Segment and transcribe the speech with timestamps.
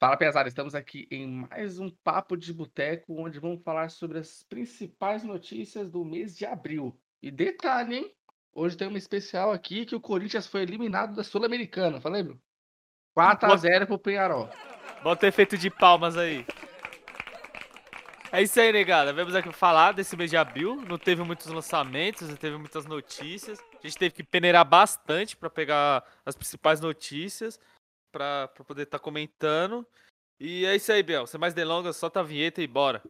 [0.00, 4.42] Fala, pesada, estamos aqui em mais um Papo de Boteco, onde vamos falar sobre as
[4.42, 6.98] principais notícias do mês de abril.
[7.22, 8.14] E detalhe, hein?
[8.54, 12.40] Hoje tem uma especial aqui que o Corinthians foi eliminado da Sul-Americana, falei, meu?
[13.14, 14.48] 4x0 pro Penharol.
[15.02, 16.46] Bota o efeito de palmas aí.
[18.32, 19.12] É isso aí, negada.
[19.12, 20.76] Vamos aqui falar desse mês de abril.
[20.88, 23.58] Não teve muitos lançamentos, não teve muitas notícias.
[23.60, 27.60] A gente teve que peneirar bastante para pegar as principais notícias
[28.10, 29.86] pra, poder estar tá comentando.
[30.38, 31.26] E é isso aí, Bel.
[31.26, 33.02] Sem mais delongas, solta a vinheta e bora.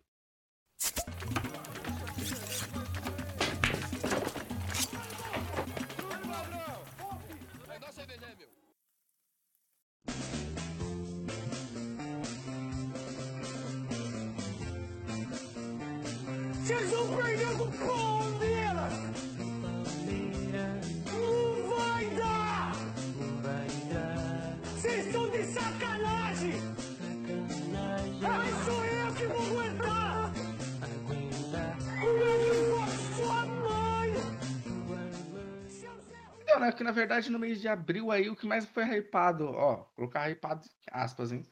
[36.80, 40.30] Que na verdade no mês de abril aí o que mais foi hypado, ó, colocar
[40.30, 41.46] hypado aspas, hein?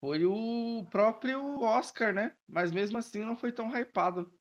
[0.00, 2.36] Foi o próprio Oscar, né?
[2.48, 4.36] Mas mesmo assim não foi tão hypado.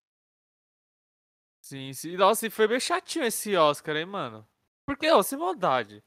[1.61, 2.17] Sim, sim.
[2.17, 4.43] Nossa, e foi bem chatinho esse Oscar, hein, mano?
[4.87, 6.03] Porque, ó, sem maldade.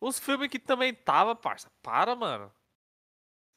[0.00, 1.70] Os filmes que também tava, parça.
[1.82, 2.50] Para, mano.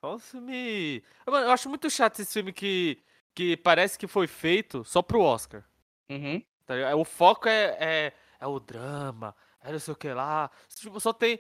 [0.04, 1.02] Só os filme.
[1.26, 3.02] Mano, eu acho muito chato esse filme que,
[3.34, 5.64] que parece que foi feito só pro Oscar.
[6.10, 6.44] Uhum.
[6.66, 6.76] Tá?
[6.98, 10.50] O foco é, é, é o drama, é não sei o que lá.
[10.70, 11.40] Tipo, só tem.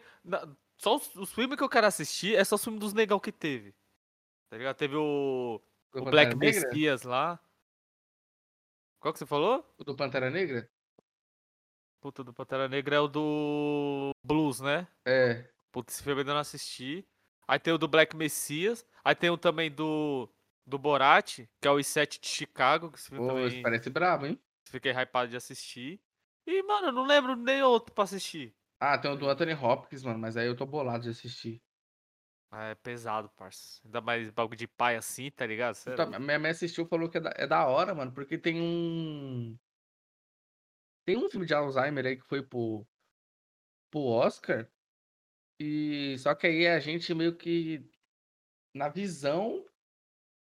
[0.77, 3.31] Só os, os filmes que eu quero assistir é só os filmes dos negão que
[3.31, 3.73] teve.
[4.49, 4.75] Tá ligado?
[4.75, 5.61] Teve o.
[5.93, 6.69] Do O Pantera Black Negra?
[6.69, 7.39] Messias lá.
[8.99, 9.65] Qual que você falou?
[9.77, 10.69] O do Pantera Negra?
[12.01, 14.87] Puta, do Pantera Negra é o do Blues, né?
[15.05, 15.45] É.
[15.71, 17.05] Puta, esse filme eu ainda não assisti.
[17.47, 18.85] Aí tem o do Black Messias.
[19.03, 20.29] Aí tem o também do.
[20.65, 24.27] Do Borat, que é o I7 de Chicago, que esse filme Pô, também parece brabo,
[24.27, 24.39] hein?
[24.65, 25.99] fiquei hypado de assistir.
[26.49, 28.55] E, mano, eu não lembro nem outro pra assistir.
[28.79, 31.61] Ah, tem o do Anthony Hopkins, mano, mas aí eu tô bolado de assistir.
[32.51, 33.79] Ah, É pesado, parça.
[33.85, 35.77] Ainda mais bagulho de pai assim, tá ligado?
[35.85, 38.59] É Então, minha mãe assistiu falou que é da, é da hora, mano, porque tem
[38.59, 39.55] um.
[41.05, 42.83] Tem um filme de Alzheimer aí que foi pro,
[43.91, 44.67] pro Oscar.
[45.59, 47.83] E só que aí a gente meio que
[48.73, 49.65] na visão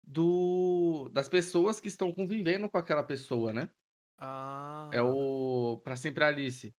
[0.04, 3.70] do das pessoas que estão convivendo com aquela pessoa, né?
[4.18, 4.90] Ah.
[4.94, 6.74] É o Pra Sempre Alice.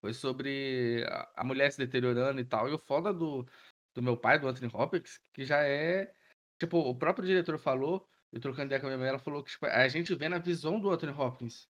[0.00, 1.04] Foi sobre
[1.34, 2.68] a, mulher se deteriorando e tal.
[2.68, 3.46] E o foda do,
[3.94, 6.12] do meu pai, do Anthony Hopkins, que já é.
[6.58, 9.50] Tipo, o próprio diretor falou, eu trocando ideia com a minha mãe, ela falou que
[9.50, 11.68] tipo, a gente vê na visão do Anthony Hopkins.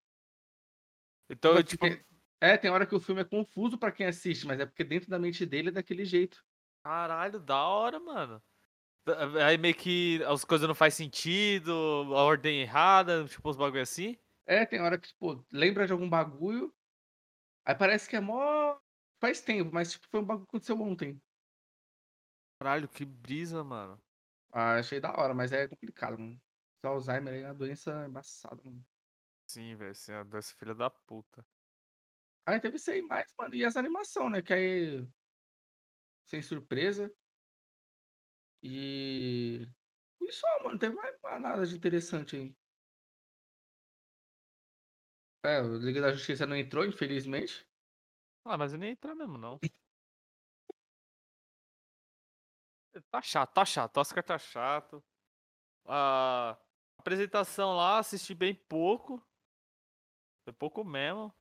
[1.31, 1.87] Então, Tipo, tipo.
[1.87, 2.05] tem-
[2.41, 5.09] É, tem hora que o filme é confuso pra quem assiste, mas é porque dentro
[5.09, 6.45] da mente dele é daquele jeito.
[6.83, 8.43] Caralho, da hora, mano.
[9.47, 14.19] Aí meio que as coisas não fazem sentido, a ordem errada, tipo uns bagulho assim.
[14.47, 16.75] É, tem hora que, tipo, lembra de algum bagulho,
[17.65, 18.79] aí parece que é mó.
[19.21, 21.23] Faz tempo, mas tipo, foi um bagulho que aconteceu ontem.
[22.59, 24.03] Caralho, que brisa, mano.
[24.53, 26.41] Ah, achei da hora, mas é complicado, mano.
[26.77, 28.85] Esse Alzheimer aí é uma doença embaçada, mano.
[29.47, 31.47] Sim, velho, é desse filho da puta.
[32.47, 33.55] Aí teve isso aí mais, mano.
[33.55, 34.43] E as animações, né?
[34.43, 35.09] Que aí.
[36.27, 37.11] Sem surpresa.
[38.63, 39.67] E.
[40.21, 40.73] E só, mano.
[40.73, 42.57] Não teve mais nada de interessante aí.
[45.45, 47.67] É, o Liga da Justiça não entrou, infelizmente.
[48.47, 49.61] Ah, mas eu nem entrar mesmo, não.
[53.11, 53.97] Tá chato, tá chato.
[53.99, 55.05] Oscar tá chato.
[55.87, 56.57] A
[56.99, 59.23] apresentação lá, assisti bem pouco.
[60.45, 61.35] Foi pouco mesmo.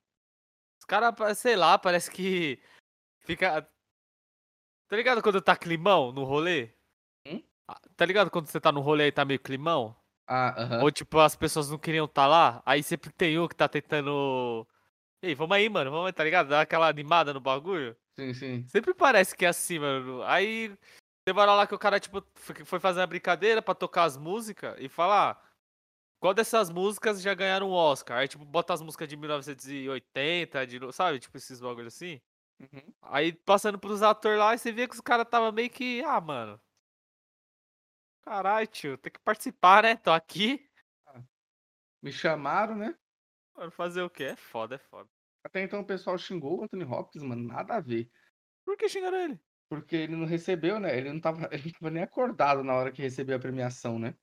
[0.78, 2.62] Os caras, sei lá, parece que
[3.20, 3.62] fica.
[4.86, 6.74] Tá ligado quando tá climão no rolê?
[7.26, 7.42] Hum?
[7.66, 9.96] Ah, Tá ligado quando você tá no rolê e tá meio climão?
[10.26, 10.82] Ah, aham.
[10.82, 14.66] Ou tipo, as pessoas não queriam estar lá, aí sempre tem um que tá tentando.
[15.22, 16.48] Ei, vamos aí, mano, vamos aí, tá ligado?
[16.48, 17.96] Dar aquela animada no bagulho.
[18.18, 18.66] Sim, sim.
[18.68, 20.22] Sempre parece que é assim, mano.
[20.22, 20.76] Aí
[21.26, 22.22] teve uma lá que o cara, tipo,
[22.64, 25.42] foi fazer uma brincadeira pra tocar as músicas e falar.
[26.20, 28.18] Qual dessas músicas já ganharam um Oscar?
[28.18, 31.18] Aí, tipo, bota as músicas de 1980, de, sabe?
[31.18, 32.18] Tipo, esses bagulhos assim.
[32.60, 32.94] Uhum.
[33.02, 36.02] Aí, passando pros atores lá, e você via que os caras tava meio que.
[36.02, 36.58] Ah, mano.
[38.24, 39.96] Caralho, tio, tem que participar, né?
[39.96, 40.66] Tô aqui.
[42.02, 42.94] Me chamaram, né?
[43.54, 44.24] Mano, fazer o quê?
[44.24, 45.08] É foda, é foda.
[45.44, 47.46] Até então o pessoal xingou o Anthony Hopkins, mano.
[47.46, 48.10] Nada a ver.
[48.64, 49.38] Por que xingaram ele?
[49.68, 50.96] Porque ele não recebeu, né?
[50.96, 54.14] Ele não tava, ele não tava nem acordado na hora que recebeu a premiação, né?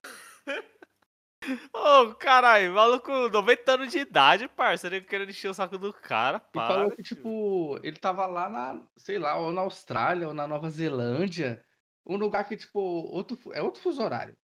[1.73, 6.37] Ô, caralho, maluco, 90 anos de idade, parceiro, ele querendo encher o saco do cara,
[6.37, 10.33] E para, falou que, tipo, ele tava lá na, sei lá, ou na Austrália, ou
[10.33, 11.63] na Nova Zelândia.
[12.05, 14.37] Um lugar que, tipo, outro, é outro fuso horário.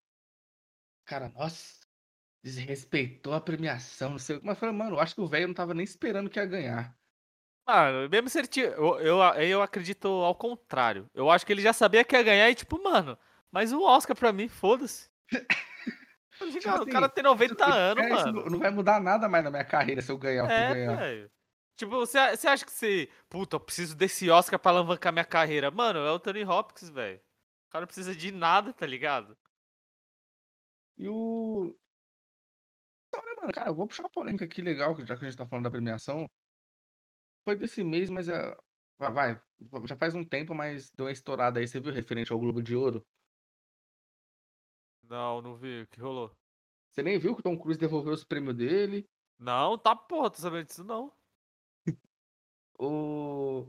[1.04, 1.80] Cara, nossa,
[2.42, 4.46] desrespeitou a premiação, não sei o que.
[4.46, 6.46] Mas eu falei, mano, eu acho que o velho não tava nem esperando que ia
[6.46, 6.98] ganhar.
[7.66, 8.66] Mano, mesmo se ele tinha.
[8.66, 11.10] Eu, eu, eu acredito ao contrário.
[11.14, 13.18] Eu acho que ele já sabia que ia ganhar e, tipo, mano,
[13.50, 15.10] mas o Oscar pra mim, foda-se.
[16.60, 18.50] Tipo o assim, cara tem 90 anos, É, isso mano.
[18.50, 21.30] não, vai mudar nada mais na minha carreira se eu ganhar ou É, ganhar.
[21.76, 23.08] Tipo, você, você acha que você.
[23.28, 25.70] Puta, eu preciso desse Oscar pra alavancar minha carreira?
[25.70, 27.20] Mano, é o Tony Hopkins, velho.
[27.66, 29.36] O cara não precisa de nada, tá ligado?
[30.98, 31.74] E o.
[33.14, 35.46] Olha, mano, cara, eu vou puxar uma polêmica aqui legal, já que a gente tá
[35.46, 36.28] falando da premiação.
[37.44, 38.56] Foi desse mês, mas é.
[38.98, 39.42] Vai, vai,
[39.86, 41.68] já faz um tempo, mas deu uma estourada aí.
[41.68, 43.06] Você viu referente ao Globo de Ouro?
[45.02, 45.82] Não, não vi.
[45.82, 46.34] O que rolou?
[46.90, 49.06] Você nem viu que o Tom Cruise devolveu os prêmios dele?
[49.38, 51.12] Não, tá porra, tô sabendo disso não.
[52.78, 53.66] O.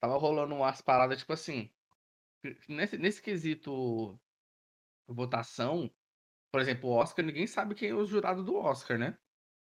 [0.00, 1.70] Tava rolando umas paradas, tipo assim.
[2.68, 4.18] Nesse, nesse quesito
[5.08, 5.90] votação,
[6.50, 9.18] por exemplo, o Oscar, ninguém sabe quem é o jurado do Oscar, né?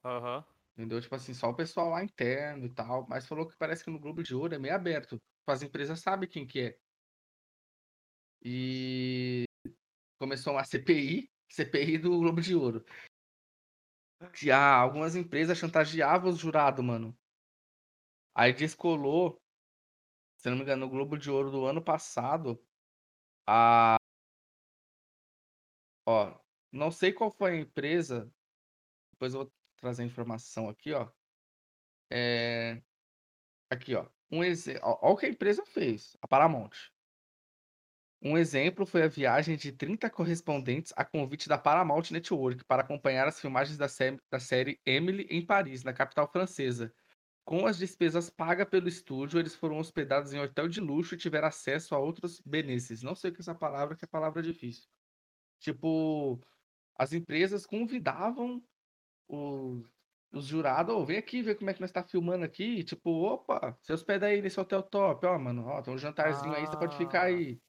[0.04, 0.44] Aham.
[0.74, 1.00] Entendeu?
[1.00, 3.06] Tipo assim, só o pessoal lá interno e tal.
[3.08, 5.16] Mas falou que parece que no Globo de Ouro é meio aberto.
[5.16, 6.78] Tipo, As empresas sabem quem que é.
[8.44, 9.44] E
[10.18, 12.84] começou uma CPI, CPI do Globo de Ouro.
[14.34, 17.16] Que ah, algumas empresas chantageavam os jurados, mano.
[18.34, 19.42] Aí descolou,
[20.38, 22.62] se não me engano, no Globo de Ouro do ano passado,
[23.46, 23.96] a.
[26.06, 26.40] Ó,
[26.72, 28.32] não sei qual foi a empresa,
[29.12, 31.12] depois eu vou trazer a informação aqui, ó.
[32.10, 32.82] É...
[33.70, 34.10] Aqui, ó.
[34.30, 34.78] Um exe...
[34.82, 36.70] ó, ó o que a empresa fez, a Paramount.
[38.24, 43.26] Um exemplo foi a viagem de 30 correspondentes a convite da Paramount Network para acompanhar
[43.26, 46.94] as filmagens da, sé- da série Emily em Paris, na capital francesa.
[47.44, 51.48] Com as despesas pagas pelo estúdio, eles foram hospedados em hotel de luxo e tiveram
[51.48, 53.02] acesso a outros benesses.
[53.02, 54.88] Não sei o que é essa palavra, que é palavra difícil.
[55.60, 56.40] Tipo,
[56.96, 58.64] as empresas convidavam
[59.28, 59.86] os,
[60.32, 62.64] os jurados, ô, vem aqui ver como é que nós tá filmando aqui.
[62.80, 66.54] E, tipo, opa, você hospeda aí nesse hotel top, ó, mano, ó, tem um jantarzinho
[66.54, 67.28] aí, você pode ficar Ah.
[67.28, 67.60] aí.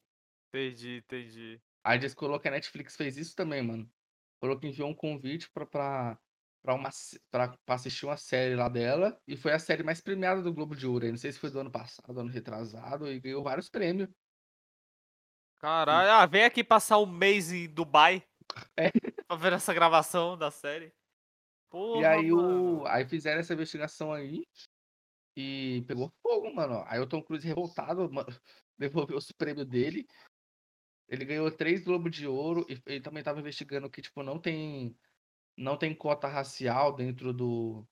[0.52, 1.62] Entendi, entendi.
[1.82, 3.92] Aí descolou que a Netflix fez isso também, mano.
[4.40, 6.20] Falou que enviou um convite pra, pra,
[6.64, 6.88] pra, uma,
[7.30, 9.20] pra assistir uma série lá dela.
[9.28, 11.06] E foi a série mais premiada do Globo de Ouro.
[11.06, 13.06] Não sei se foi do ano passado, ano retrasado.
[13.06, 14.08] E ganhou vários prêmios.
[15.58, 18.26] Caralho, ah, vem aqui passar um mês em Dubai.
[18.76, 18.90] É.
[19.26, 20.92] Pra ver essa gravação da série.
[21.70, 22.82] Porra, e aí, mano.
[22.82, 24.46] o, aí fizeram essa investigação aí.
[25.36, 26.84] E pegou fogo, mano.
[26.86, 28.28] Aí o Tom Cruise revoltado, mano,
[28.78, 30.06] devolveu os prêmios dele.
[31.08, 32.66] Ele ganhou três Globo de Ouro.
[32.68, 34.96] E ele também tava investigando que, tipo, não tem.
[35.56, 37.86] Não tem cota racial dentro do.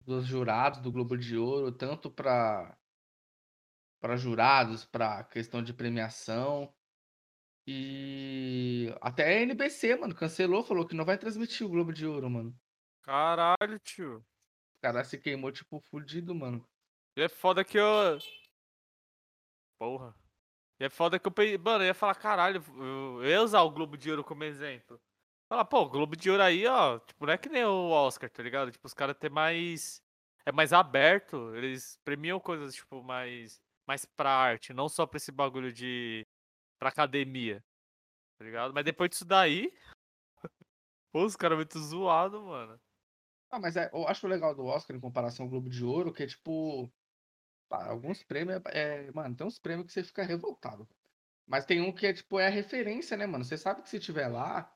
[0.00, 2.76] Dos jurados do Globo de Ouro, tanto para
[4.04, 6.74] para jurados, para questão de premiação.
[7.66, 12.28] E até a NBC, mano, cancelou, falou que não vai transmitir o Globo de Ouro,
[12.28, 12.54] mano.
[13.00, 14.18] Caralho, tio.
[14.18, 16.68] O cara se queimou, tipo, fudido, mano.
[17.16, 18.18] E é foda que eu.
[19.78, 20.14] Porra.
[20.78, 21.56] E é foda que eu pensei.
[21.56, 25.00] Mano, eu ia falar, caralho, eu ia usar o Globo de Ouro como exemplo.
[25.48, 28.30] Falar, pô, o Globo de Ouro aí, ó, tipo, não é que nem o Oscar,
[28.30, 28.72] tá ligado?
[28.72, 30.02] Tipo, os caras têm mais.
[30.46, 31.54] É mais aberto.
[31.54, 33.60] Eles premiam coisas, tipo, mais.
[33.86, 36.26] Mais pra arte, não só pra esse bagulho de.
[36.78, 37.62] pra academia.
[38.38, 38.72] Tá ligado?
[38.74, 39.72] Mas depois disso daí.
[41.12, 42.80] Pô, os caras muito zoados, mano.
[43.50, 46.22] Ah, mas é, eu acho legal do Oscar em comparação ao Globo de Ouro, que
[46.22, 46.90] é tipo.
[47.68, 48.60] pá, alguns prêmios.
[48.72, 50.88] É, é- mano, tem uns prêmios que você fica revoltado.
[51.46, 53.44] Mas tem um que é, tipo, é a referência, né, mano?
[53.44, 54.74] Você sabe que se tiver lá.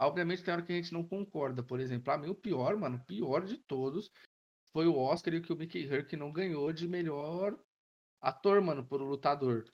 [0.00, 1.62] Obviamente tem hora que a gente não concorda.
[1.62, 4.10] Por exemplo, pra mim o pior, mano, o pior de todos
[4.72, 7.58] foi o Oscar e que o Mickey Herc não ganhou de melhor
[8.20, 9.70] ator, mano, por o lutador.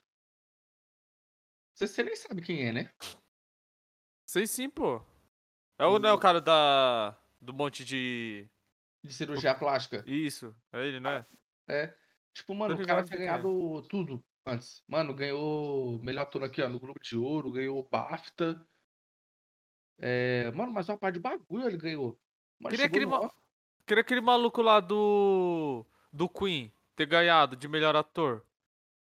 [1.73, 2.91] Você, você nem sabe quem é, né?
[4.27, 5.01] Sei sim, pô.
[5.79, 7.17] É o, não é o cara da.
[7.39, 8.49] Do monte de.
[9.03, 10.03] De cirurgia plástica.
[10.07, 11.25] Isso, é ele, né?
[11.69, 11.95] É.
[12.33, 13.19] Tipo, mano, o cara tinha é.
[13.19, 14.83] ganhado tudo antes.
[14.87, 18.67] Mano, ganhou melhor ator aqui, ó, no Globo de Ouro, ganhou o BAFTA.
[19.99, 22.19] É, mano, mas uma parte de bagulho ele ganhou.
[22.59, 23.31] Mano, Queria aquele, ma-
[23.85, 25.85] Queria aquele maluco lá do.
[26.11, 28.43] Do Queen ter ganhado de melhor ator.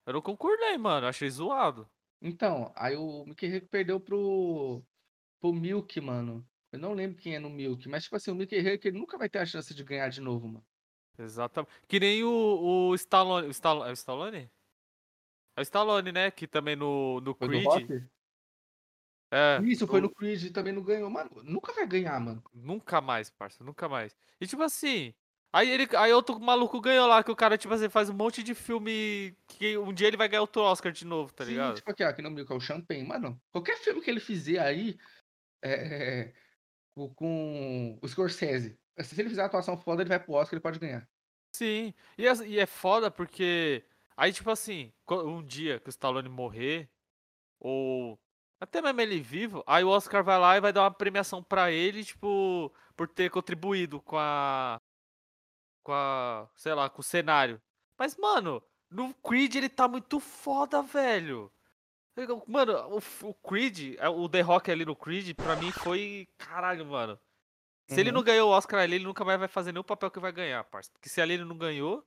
[0.05, 1.07] Eu não concordei, mano.
[1.07, 1.89] Achei zoado.
[2.21, 4.81] Então, aí o Mickey Herc perdeu pro,
[5.39, 6.45] pro Milk, mano.
[6.71, 9.17] Eu não lembro quem é no Milk, mas tipo assim, o Mickey Herc ele nunca
[9.17, 10.65] vai ter a chance de ganhar de novo, mano.
[11.17, 11.71] Exatamente.
[11.87, 13.47] Que nem o, o Stallone.
[13.47, 13.87] O Stallone.
[13.89, 14.51] É o Stallone?
[15.55, 16.31] É o Stallone, né?
[16.31, 18.03] Que também no, no Creed.
[19.31, 21.09] É, Isso, foi no- no Creed e também não ganhou.
[21.09, 22.43] Mano, nunca vai ganhar, mano.
[22.53, 24.15] Nunca mais, parça, nunca mais.
[24.39, 25.13] E tipo assim,
[25.55, 28.43] Aí, ele, aí outro maluco ganhou lá, que o cara, tipo assim, faz um monte
[28.43, 31.75] de filme que um dia ele vai ganhar outro Oscar de novo, tá Sim, ligado?
[31.77, 33.07] tipo aqui, ó, aqui no meu, que é o Champagne.
[33.07, 34.97] Mano, qualquer filme que ele fizer aí,
[35.63, 36.33] é,
[36.93, 40.61] com- com o Scorsese, se ele fizer uma atuação foda, ele vai pro Oscar, ele
[40.61, 41.07] pode ganhar.
[41.55, 43.85] Sim, e é, e é foda porque.
[44.17, 46.89] Aí, tipo assim, um dia que o Stallone morrer,
[47.59, 48.19] ou
[48.65, 51.71] até mesmo ele vivo, aí o Oscar vai lá e vai dar uma premiação pra
[51.71, 54.79] ele, tipo, por ter contribuído com a.
[55.83, 56.49] Com a.
[56.55, 57.61] Sei lá, com o cenário.
[57.97, 61.51] Mas, mano, no Creed ele tá muito foda, velho.
[62.47, 66.27] Mano, o, o Creed, é, o The Rock ali no Creed, pra mim foi.
[66.37, 67.19] Caralho, mano.
[67.89, 68.15] Se ele Uhum.
[68.15, 70.63] não ganhou o Oscar ali, ele nunca mais vai fazer nenhum papel que vai ganhar,
[70.63, 70.89] parça.
[70.91, 72.03] Porque se ali ele não ganhou,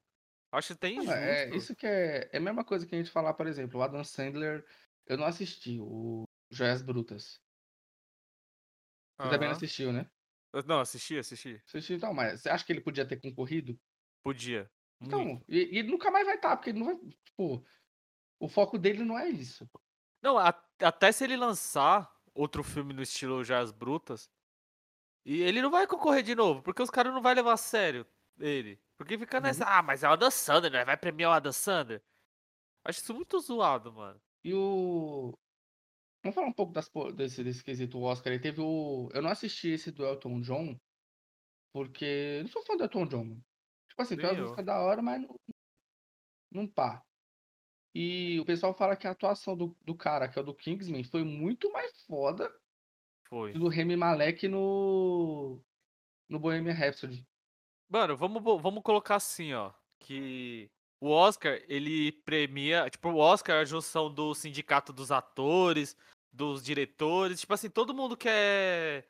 [0.50, 1.18] acho até Mano, injusto.
[1.18, 3.82] é isso que é, é a mesma coisa que a gente falar, por exemplo, o
[3.82, 4.64] Adam Sandler,
[5.06, 7.40] eu não assisti, o Joias Brutas.
[9.20, 9.56] Você também não Aham.
[9.56, 10.10] assistiu, né?
[10.66, 11.62] Não, assisti, assisti.
[11.66, 13.78] Assistiu então, mas você acha que ele podia ter concorrido?
[14.22, 14.70] Podia.
[15.00, 15.06] Muito.
[15.06, 17.64] Então, e, e ele nunca mais vai estar, porque ele não vai, tipo,
[18.40, 19.68] o foco dele não é isso.
[20.22, 24.30] Não, a- até se ele lançar outro filme no estilo Joias Brutas,
[25.24, 28.06] e ele não vai concorrer de novo, porque os caras não vão levar a sério
[28.38, 28.80] ele.
[28.96, 30.84] Porque fica nessa, ah, mas é o Adam Sandler, né?
[30.84, 32.02] Vai premiar o Adam Sandler.
[32.84, 34.20] Acho isso muito zoado, mano.
[34.44, 35.34] E o.
[36.22, 38.32] Vamos falar um pouco das, desse, desse quesito Oscar.
[38.32, 39.08] Aí teve o.
[39.12, 40.78] Eu não assisti esse do Elton John,
[41.72, 42.04] porque
[42.38, 43.24] eu não sou fã do Elton John.
[43.24, 43.44] mano.
[43.88, 45.40] Tipo assim, tem Nem uma música da hora, mas não.
[46.50, 47.04] Não pá.
[47.94, 51.04] E o pessoal fala que a atuação do, do cara, que é o do Kingsman,
[51.04, 52.52] foi muito mais foda
[53.28, 53.52] Foi.
[53.52, 55.60] do Remy Malek no.
[56.28, 57.26] No Bohemian Rhapsody.
[57.88, 59.72] Mano, vamos, vamos colocar assim, ó.
[60.00, 62.88] Que o Oscar, ele premia.
[62.90, 65.96] Tipo, o Oscar é a junção do sindicato dos atores,
[66.32, 67.40] dos diretores.
[67.40, 69.06] Tipo assim, todo mundo quer.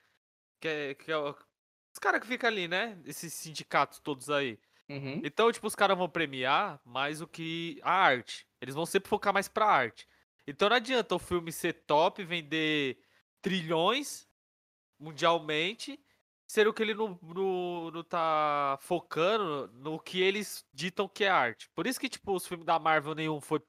[0.60, 2.98] quer, quer os caras que ficam ali, né?
[3.04, 4.58] Esses sindicatos todos aí.
[4.88, 5.20] Uhum.
[5.24, 8.46] Então, tipo, os caras vão premiar mais o que a arte.
[8.60, 10.08] Eles vão sempre focar mais pra arte.
[10.46, 12.98] Então não adianta o filme ser top, vender
[13.42, 14.26] trilhões
[14.98, 16.00] mundialmente,
[16.48, 21.68] sendo que ele não, não, não tá focando no que eles ditam que é arte.
[21.74, 23.62] Por isso que, tipo, os filmes da Marvel nenhum foi,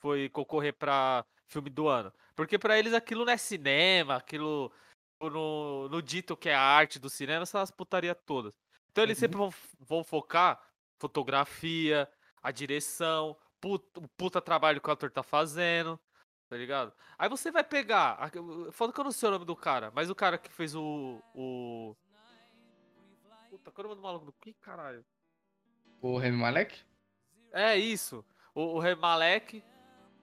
[0.00, 2.12] foi concorrer pra filme do ano.
[2.36, 4.72] Porque pra eles aquilo não é cinema, aquilo
[5.20, 8.54] no, no dito que é a arte do cinema, essas putaria todas.
[8.90, 9.20] Então eles Uhum.
[9.20, 9.50] sempre vão,
[9.80, 10.60] vão focar
[10.98, 12.08] fotografia,
[12.42, 15.98] a direção, puta, o puta trabalho que o ator tá fazendo,
[16.48, 16.92] tá ligado?
[17.18, 18.30] Aí você vai pegar,
[18.72, 21.22] foda que eu não sei o nome do cara, mas o cara que fez o.
[21.34, 21.96] o...
[23.60, 24.34] Puta, qual é o nome do maluco?
[24.40, 25.04] Que caralho?
[26.00, 26.80] O Remy Malek?
[27.52, 28.24] É isso.
[28.54, 29.62] O, o Remy Malek,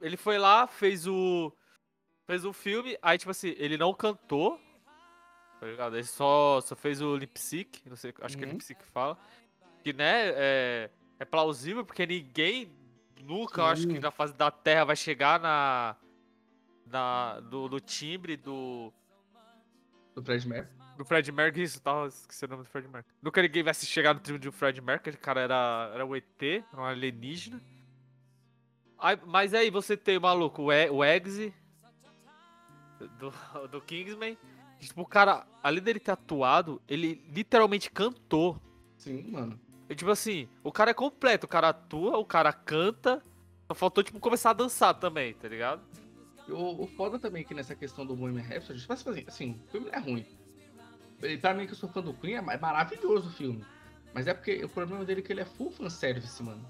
[0.02, 1.54] ele foi lá, fez o.
[2.26, 4.60] Fez o filme, aí tipo assim, ele não cantou.
[5.60, 5.96] Tá ligado?
[5.96, 8.54] Ele só, só fez o lip sync, não sei, acho que é Uhum.
[8.54, 9.18] lip sync que fala.
[9.84, 10.90] Que né, é,
[11.20, 12.72] é plausível, porque ninguém
[13.22, 15.96] nunca, acho que na fase da Terra vai chegar na.
[16.86, 18.92] na no, no timbre do.
[20.16, 20.87] Do Fred Mercury?
[20.98, 23.16] Do Fred Mercury, isso, tava esquecendo o nome do Fred Mercury.
[23.22, 26.16] Nunca ninguém vai se chegar no timbre do Fred Mercury, aquele cara era, era o
[26.16, 27.62] ET, era um alienígena.
[28.98, 31.54] Aí, mas aí você tem o maluco, o, e, o Eggsy,
[33.20, 33.32] do,
[33.68, 34.38] do Kingsman.
[34.80, 38.60] Tipo, o cara, além dele ter atuado, ele literalmente cantou.
[38.98, 39.60] Sim, mano.
[39.90, 43.24] E, tipo assim, o cara é completo, o cara atua, o cara canta.
[43.68, 45.82] Só faltou, tipo, começar a dançar também, tá ligado?
[46.50, 49.88] O, o foda também que nessa questão do Bohemian Rhapsody, tipo assim, assim, o filme
[49.88, 50.26] não é ruim.
[51.42, 53.66] Pra mim que eu sou fã do Queen, é é maravilhoso o filme.
[54.14, 56.64] Mas é porque o problema dele é que ele é full fanservice, mano.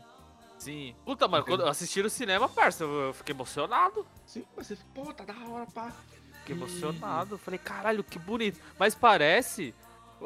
[0.57, 0.95] Sim.
[1.05, 4.05] Puta, mano, quando eu assisti no cinema, parça, eu, fiquei emocionado.
[4.25, 5.93] Sim, mas você fica, pô, tá da hora, pá.
[6.39, 7.37] Fiquei E- emocionado.
[7.37, 8.59] Falei, caralho, que bonito.
[8.79, 9.73] Mas parece.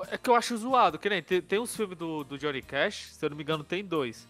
[0.07, 3.09] É que eu acho zoado, que nem tem, tem uns filmes do, do Johnny Cash,
[3.11, 4.25] se eu não me engano, tem dois.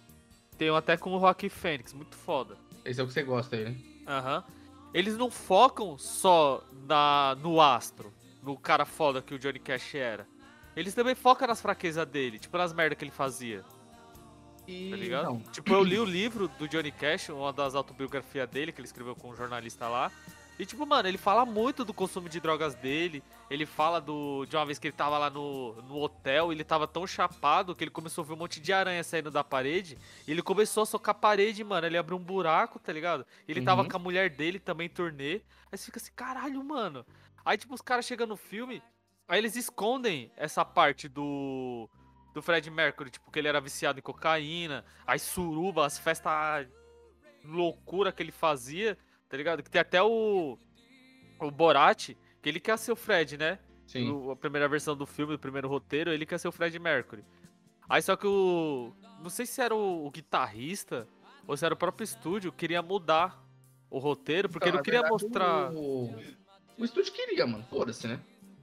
[0.58, 2.58] Tem um até com o Rocky Fênix, muito foda.
[2.84, 3.76] Esse é o que você gosta aí, né?
[4.08, 4.44] Aham.
[4.92, 10.28] Eles não focam só na, no astro, no cara foda que o Johnny Cash era.
[10.76, 13.64] Eles também focam nas fraquezas dele, tipo nas merda que ele fazia,
[14.68, 15.26] E tá ligado?
[15.26, 18.88] não, Tipo, eu li o livro do Johnny Cash, uma das autobiografias dele, que ele
[18.88, 20.12] escreveu com um jornalista lá.
[20.60, 23.24] E tipo, mano, ele fala muito do consumo de drogas dele.
[23.50, 26.88] Ele fala do, de uma vez que ele tava lá no, no hotel, ele tava
[26.88, 29.98] tão chapado que ele começou a ver um monte de aranha saindo da parede.
[30.28, 31.88] E ele começou a socar a parede, mano.
[31.88, 33.26] Ele abriu um buraco, tá ligado?
[33.48, 33.90] Ele tava Uhum.
[33.90, 35.42] com a mulher dele também, em turnê.
[35.72, 37.04] Aí você fica assim, caralho, mano.
[37.44, 38.82] Aí, tipo, os caras chegam no filme,
[39.28, 41.90] aí eles escondem essa parte do.
[42.34, 46.66] Do Fred Mercury, tipo, que ele era viciado em cocaína, as suruba, as festas
[47.44, 49.62] loucura que ele fazia, tá ligado?
[49.64, 50.58] Que tem até o.
[51.40, 52.10] O Borat,
[52.42, 53.60] que ele quer ser o Fred, né?
[53.88, 54.08] sim.
[54.08, 57.26] No- a primeira versão do filme, o primeiro roteiro, ele quer ser o Fred Mercury.
[57.90, 58.94] Aí só que o.
[59.22, 61.08] Não sei se era o, o guitarrista
[61.46, 63.44] ou se era o próprio estúdio, queria mudar
[63.90, 65.72] o roteiro, porque Então, não na queria verdade, mostrar.
[65.74, 66.16] O...
[66.78, 67.64] o estúdio queria, mano.
[67.70, 68.20] Foda-se, né?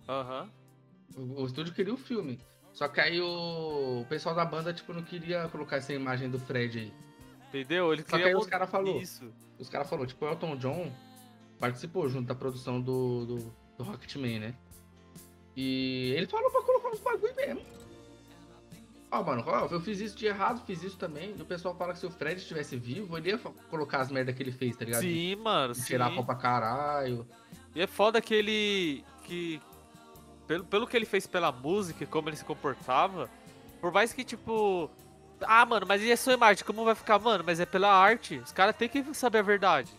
[0.09, 0.50] Aham.
[1.17, 2.38] O, o estúdio queria o filme.
[2.73, 4.03] Só que aí o...
[4.03, 6.93] o pessoal da banda, tipo, não queria colocar essa imagem do Fred aí.
[7.49, 7.93] Entendeu?
[7.93, 9.00] Ele Só que aí os mudar cara falou.
[9.00, 9.33] isso.
[9.59, 10.93] Os caras falaram, tipo, o Elton John
[11.59, 14.55] participou junto da produção do, do, do Rocketman, né?
[15.57, 17.62] E ele falou pra colocar uns bagulho mesmo.
[19.11, 21.35] Ó, mano, ó, eu fiz isso de errado, fiz isso também.
[21.37, 24.35] E o pessoal fala que se o Fred estivesse vivo, ele ia colocar as merdas
[24.35, 25.00] que ele fez, tá ligado?
[25.00, 25.73] Sim, mano.
[25.73, 25.87] de Sim.
[25.87, 27.27] tirar pau pra caralho.
[27.75, 29.05] E é foda que ele.
[29.25, 29.61] que.
[30.47, 33.29] Pelo, pelo que ele fez pela música e como ele se comportava,
[33.81, 34.91] por mais que, tipo.
[35.43, 36.65] Ah, mano, mas e a sua imagem?
[36.65, 37.45] Como vai ficar, mano?
[37.47, 38.39] Mas é pela arte.
[38.39, 39.93] Os caras têm que saber a verdade.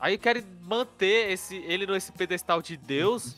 [0.00, 3.36] Aí querem manter esse, ele nesse pedestal de Deus,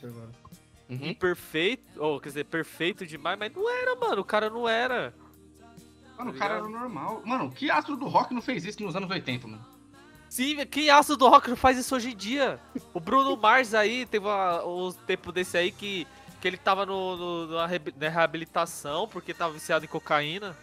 [0.89, 1.15] Uhum.
[1.15, 4.21] perfeito, ou quer dizer, perfeito demais, mas não era, mano.
[4.23, 5.15] O cara não era.
[6.19, 6.71] Mano, o tá cara ligado?
[6.71, 7.23] era normal.
[7.25, 9.65] Mano, que astro do rock não fez isso nos anos 80, mano?
[10.31, 12.61] Sim, quem aço do rock não faz isso hoje em dia?
[12.95, 16.07] O Bruno Mars aí, teve uma, uns tempo desse aí que,
[16.41, 20.57] que ele tava no, no- na reab- na reabilitação porque tava viciado em cocaína.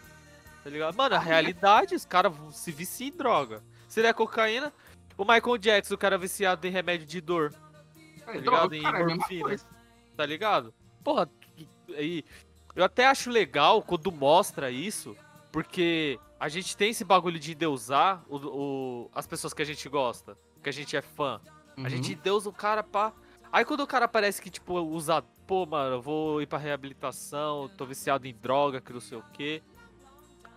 [0.63, 0.95] Tá ligado?
[0.95, 3.61] Mano, a realidade, os caras se viciam em droga.
[3.89, 4.71] Se ele é cocaína,
[5.17, 7.53] o Michael Jackson, o cara viciado em remédio de dor,
[8.25, 8.73] É, ligado?
[8.73, 9.55] Em cara, é morfina.
[10.15, 10.73] tá ligado?
[11.03, 11.29] Porra,
[11.93, 12.23] aí.
[12.73, 15.15] Eu até acho legal quando mostra isso,
[15.51, 19.87] porque a gente tem esse bagulho de endeusar o, o- as pessoas que a gente
[19.89, 21.39] gosta, que a gente é fã.
[21.77, 21.89] A Uhum.
[21.89, 23.13] gente endeusa o cara pá.
[23.51, 25.23] Aí quando o cara parece que, tipo, usa.
[25.45, 29.23] Pô, mano, eu vou ir pra reabilitação, tô viciado em droga, que não sei o
[29.33, 29.61] quê.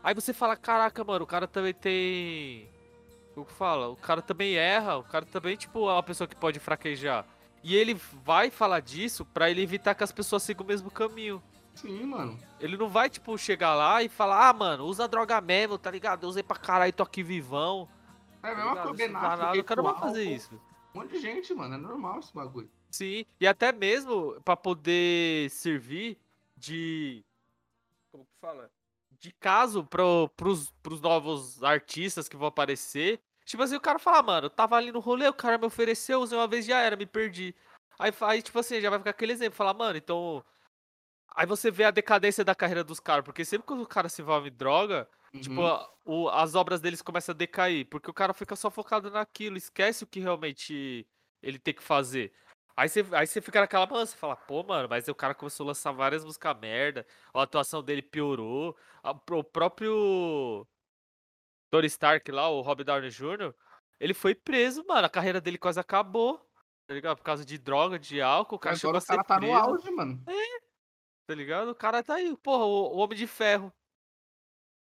[0.02, 2.68] Aí você fala, caraca, mano, o cara também tem.
[3.37, 3.88] O que fala?
[3.88, 7.25] O cara também erra, o cara também, tipo, é uma pessoa que pode fraquejar.
[7.62, 7.94] E ele
[8.25, 11.40] vai falar disso pra ele evitar que as pessoas sigam o mesmo caminho.
[11.80, 12.38] Sim, mano.
[12.60, 16.25] Ele não vai, tipo, chegar lá e falar, ah, mano, usa droga mesmo, tá ligado?
[16.25, 17.88] Eu usei pra caralho, tô aqui vivão.
[18.42, 18.92] É a mesma coisa.
[18.92, 20.60] Ben Affleck, o cara não vai fazer isso.
[20.94, 21.75] Um monte de gente, mano.
[21.75, 22.70] É normal esse bagulho.
[22.90, 26.19] Sim, e até mesmo pra poder servir
[26.54, 27.25] de.
[28.12, 28.71] Como que fala?
[29.19, 33.21] De caso pro, pros, pros novos artistas que vão aparecer.
[33.45, 36.21] Tipo assim, o cara fala, mano, eu tava ali no rolê, o cara me ofereceu,
[36.21, 37.54] usei uma vez já era, me perdi.
[37.99, 40.45] Aí, aí tipo assim, já vai ficar aquele exemplo, falar, mano, então.
[41.34, 44.23] Aí você vê a decadência da carreira dos caras, porque sempre que o cara se
[44.23, 45.08] envolve em droga,
[45.40, 45.66] Tipo, Uhum.
[45.69, 49.56] a- o- as obras deles começam a decair, porque o cara fica só focado naquilo,
[49.56, 51.06] esquece o que realmente
[51.40, 52.32] ele tem que fazer.
[52.76, 55.69] Aí você, aí você fica naquela, você fala, pô, mano, mas o cara começou a
[55.69, 60.66] lançar várias músicas merda, a atuação dele piorou, a- o próprio
[61.71, 63.54] Tony Stark lá, o Robert Downey Jr.,
[63.99, 66.38] ele foi preso, mano, a carreira dele quase acabou,
[66.86, 67.19] tá ligado?
[67.19, 69.58] Por causa de droga, de álcool, o cara chegou Agora o cara tá no preso,
[69.58, 70.23] auge, mano.
[71.30, 71.69] Tá ligado?
[71.71, 73.73] O cara tá aí, porra, o, o Homem de Ferro.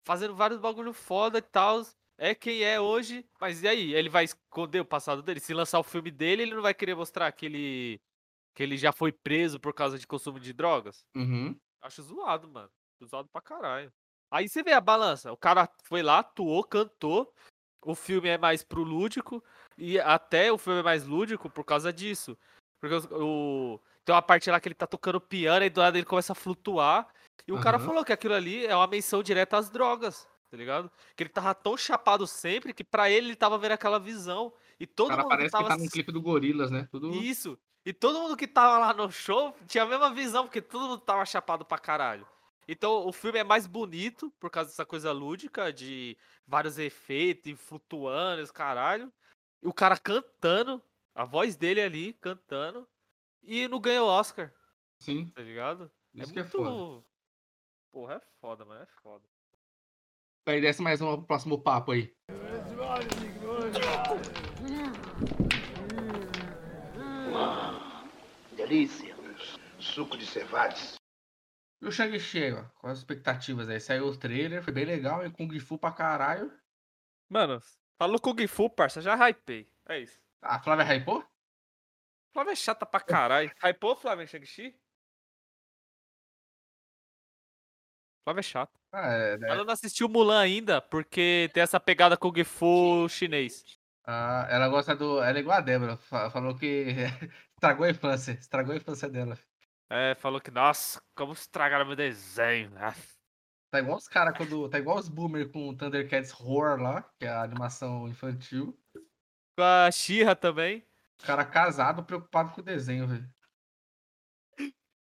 [0.06, 1.80] Fazendo vários bagulho foda e tal.
[2.18, 3.94] É quem é hoje, mas e aí?
[3.94, 5.40] Ele vai esconder o passado dele?
[5.40, 8.00] Se lançar o filme dele, ele não vai querer mostrar que ele,
[8.54, 11.06] que ele já foi preso por causa de consumo de drogas?
[11.16, 11.58] Uhum.
[11.80, 12.70] Acho zoado, mano.
[13.02, 13.90] Zoado pra caralho.
[14.30, 15.32] Aí você vê a balança.
[15.32, 17.32] O cara foi lá, atuou, cantou.
[17.82, 19.42] O filme é mais pro lúdico.
[19.78, 22.36] E até o filme é mais lúdico por causa disso.
[22.78, 26.06] Porque o, tem uma parte lá que ele tá tocando piano e do nada ele
[26.06, 27.08] começa a flutuar.
[27.46, 27.86] E o cara Aham.
[27.86, 30.90] falou que aquilo ali é uma menção direta às drogas, tá ligado?
[31.16, 34.52] Que ele tava tão chapado sempre que pra ele ele tava vendo aquela visão.
[34.78, 36.88] E O todo cara mundo parece tava que tá num clipe do Gorilas, né?
[36.90, 37.10] Tudo.
[37.12, 37.58] isso.
[37.84, 40.98] E todo mundo que tava lá no show tinha a mesma visão, porque todo mundo
[41.00, 42.26] tava chapado pra caralho.
[42.66, 47.56] Então o filme é mais bonito por causa dessa coisa lúdica de vários efeitos e
[47.56, 49.12] flutuando, esse caralho.
[49.62, 50.82] E o cara cantando,
[51.14, 52.88] a voz dele ali cantando.
[53.46, 54.52] E não ganhou Oscar,
[54.98, 55.28] Sim.
[55.28, 55.90] tá ligado?
[56.14, 57.04] Isso que é foda.
[57.92, 59.24] Porra, é foda, mano, é foda.
[60.46, 62.14] Aí desce mais uma pro próximo papo aí.
[68.56, 69.14] Delícia.
[69.78, 70.94] Suco de cevades.
[71.82, 72.64] E o Shang-Chi, ó.
[72.80, 73.78] Quais as expectativas aí?
[73.80, 75.30] Saiu o trailer, foi bem legal, hein?
[75.30, 76.50] Kung Fu pra caralho.
[77.28, 77.60] Mano,
[77.98, 79.70] falou Kung Fu, parça, já hypei.
[79.86, 80.18] É isso.
[80.40, 81.24] A Flávia hypou?
[82.34, 83.50] Flávia é chata pra caralho.
[83.62, 84.76] Hypou, Flávia, em Shang-Chi?
[88.24, 88.72] Flávia é chata.
[88.92, 89.48] Ah, é, né?
[89.50, 93.64] Ela não assistiu Mulan ainda, porque tem essa pegada Kung Fu chinês.
[94.06, 95.22] Ah, ela gosta do.
[95.22, 95.96] Ela é igual a Débora.
[95.96, 96.86] fa- Falou que
[97.56, 98.32] estragou a infância.
[98.32, 99.38] Estragou a infância dela.
[99.90, 102.72] É, falou que, nossa, como estragaram meu desenho.
[102.76, 102.94] Ah,
[103.70, 104.68] Tá igual os caras quando.
[104.68, 108.78] Tá igual os boomer com o Thundercats Roar lá, que é a animação infantil.
[109.56, 110.86] Com a Xirra também.
[111.24, 113.28] Cara casado, preocupado com o desenho, velho.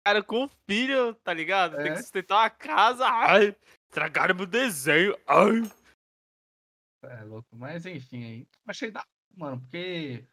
[0.06, 1.76] cara com filho, tá ligado?
[1.78, 1.95] Tem É.
[1.95, 3.06] que sustentar uma casa.
[3.08, 3.56] Ai,
[3.89, 5.15] estragaram meu desenho.
[5.28, 5.62] Ai.
[7.04, 7.56] É louco.
[7.56, 8.48] Mas enfim, aí.
[8.67, 10.26] Achei da mano, porque.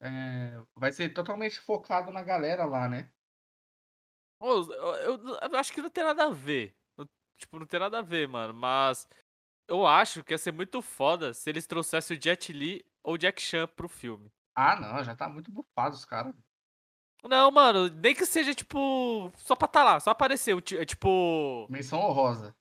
[0.00, 3.10] é, vai ser totalmente focado na galera lá, né?
[4.40, 6.74] Eu, eu- eu acho que não tem nada a ver.
[7.38, 8.54] Tipo, não tem nada a ver, mano.
[8.54, 9.06] Mas
[9.68, 13.18] eu acho que ia ser muito foda se eles trouxessem o Jet Li ou o
[13.18, 14.30] Jack Chan pro filme.
[14.56, 16.34] Ah, não, já tá muito bufado os caras.
[17.22, 20.56] Não, mano, nem que seja, tipo, só pra tá lá, só aparecer.
[20.74, 21.66] é, Tipo.
[21.68, 22.56] Menção honrosa.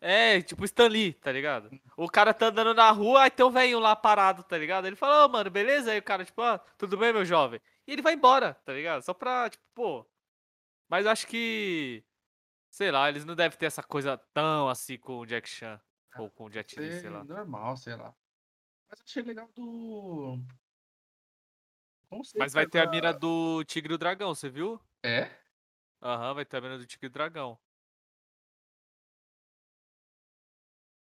[0.00, 1.70] É, tipo Stan Lee, tá ligado?
[1.96, 4.86] O cara tá andando na rua, aí tem um velhinho lá parado, tá ligado?
[4.86, 5.92] Ele fala, ô, mano, beleza?
[5.92, 7.58] Aí o cara, tipo, ah, tudo bem, meu jovem?
[7.86, 9.00] E ele vai embora, tá ligado?
[9.02, 10.06] Só pra, tipo, pô.
[10.90, 12.04] Mas acho que.
[12.70, 15.80] Sei lá, eles não devem ter essa coisa tão assim com o Jack Chan.
[16.18, 17.24] Ou com o Jet Li, sei lá.
[17.24, 18.14] normal, sei lá.
[18.90, 20.38] Mas eu achei legal do.
[22.16, 24.80] Conceito Mas vai ter a mira do Tigre e o Dragão, você viu?
[25.02, 25.30] É?
[26.00, 27.58] Aham, vai ter a mira do Tigre e o Dragão.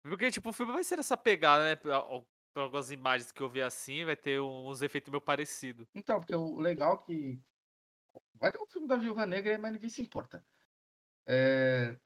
[0.03, 1.75] Porque, tipo, o filme vai ser essa pegada, né?
[1.75, 5.88] Por al- por algumas imagens que eu vi assim, vai ter uns efeitos meio parecidos.
[5.93, 7.41] Então, porque o legal é que.
[8.36, 10.45] Vai ter um filme da Viúva Negra, mas ninguém se importa.
[11.27, 11.97] É...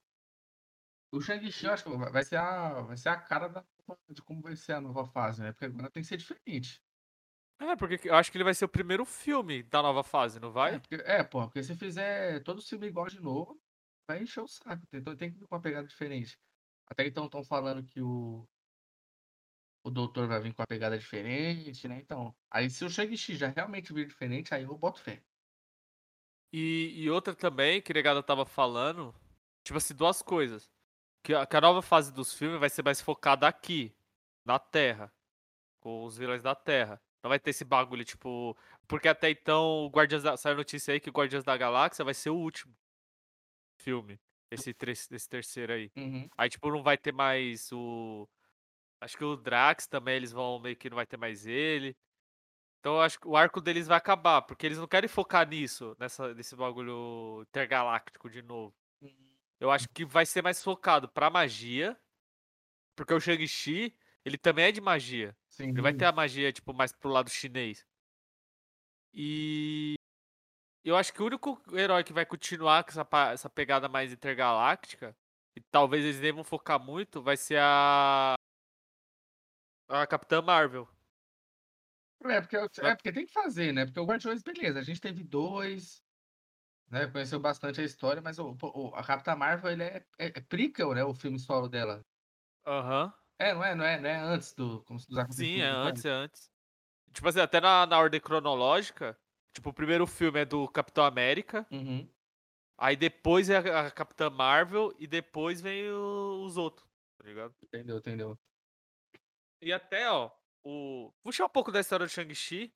[1.12, 3.66] O Shang-Chi, acho que vai vai ser a, vai ser a cara da,
[4.10, 5.52] de como vai ser a nova fase, né?
[5.52, 6.84] Porque agora tem que ser diferente.
[7.62, 10.50] É, porque eu acho que ele vai ser o primeiro filme da nova fase, não
[10.50, 10.80] É, vai?
[10.80, 13.62] porque, é, pô, porque se fizer todo filme igual de novo,
[14.08, 14.84] vai encher o saco.
[14.94, 16.38] Então tem que vir com uma pegada diferente.
[16.88, 18.48] Até então estão falando que o.
[19.84, 22.00] O doutor vai vir com uma pegada diferente, né?
[22.00, 22.36] Então.
[22.52, 25.24] Aí se o Shang-Chi já realmente vir diferente, aí eu boto fé.
[26.52, 29.14] E, e outra também, que o Negado tava falando,
[29.64, 30.70] tipo assim, duas coisas.
[31.24, 33.96] Que a, que a nova fase dos filmes vai ser mais focada aqui,
[34.46, 35.14] na Terra.
[35.82, 37.02] Com os vilões da Terra.
[37.24, 38.56] Não vai ter esse bagulho, tipo.
[38.88, 40.38] Porque até então, o Guardiões da.
[40.38, 42.74] Saiu notícia aí que o Guardiões da Galáxia vai ser o último
[43.78, 44.20] filme.
[44.52, 45.92] Esse, tre- esse terceiro aí.
[45.96, 46.28] Uhum.
[46.38, 48.28] Aí, tipo, não vai ter mais o.
[49.02, 51.96] Acho que o Drax também, eles vão meio que não vai ter mais ele.
[52.80, 55.96] Então eu acho que o arco deles vai acabar, porque eles não querem focar nisso,
[56.00, 58.74] nessa, nesse bagulho intergaláctico de novo.
[59.60, 62.00] Eu acho que vai ser mais focado pra magia.
[62.96, 63.96] Porque o Shang-Chi,
[64.30, 65.36] ele também é de magia.
[65.48, 65.70] Sim.
[65.70, 67.86] Ele vai ter a magia, tipo, mais pro lado chinês.
[69.14, 69.96] E.
[70.84, 75.16] Eu acho que o único herói que vai continuar com essa, essa pegada mais intergaláctica,
[75.56, 78.36] e talvez eles devam focar muito, vai ser a.
[79.90, 80.88] A Capitã Marvel.
[82.26, 83.86] É porque, é porque tem que fazer, né?
[83.86, 86.04] Porque o Guardiões, beleza, a gente teve dois,
[86.90, 87.08] né?
[87.08, 90.94] Conheceu bastante a história, mas o, o- a Capitã Marvel, ele é, é, é prequel,
[90.94, 91.04] né?
[91.04, 92.06] O filme solo dela.
[92.66, 93.14] Aham.
[93.40, 96.06] É, não é, não é, não é antes do, dos Sim, acontecimentos é do antes,
[96.06, 96.52] é antes.
[97.14, 99.20] Tipo assim, até na, na ordem cronológica,
[99.54, 102.14] tipo, o primeiro filme é do Capitão América, Uhum.
[102.78, 107.56] aí depois é a, a Capitã Marvel e depois vem o- os outros, tá ligado?
[107.62, 108.40] Entendeu, entendeu.
[109.62, 110.32] E até, ó,
[110.64, 111.12] o...
[111.24, 112.74] puxar um pouco da história do Shang-Chi,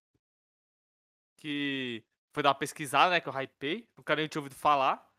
[1.37, 5.11] que foi dar uma pesquisada, né, que eu hypei, nunca nem tinha ouvido falar.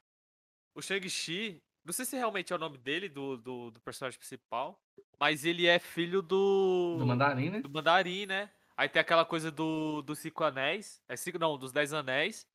[0.75, 4.81] O Shang-Chi, não sei se realmente é o nome dele, do, do, do personagem principal,
[5.19, 6.97] mas ele é filho do...
[6.99, 7.61] Do Mandarim, né?
[7.61, 8.51] do Mandarim, né?
[8.77, 11.01] Aí tem aquela coisa do, dos cinco anéis.
[11.09, 12.49] É cinco, não, dos dez anéis.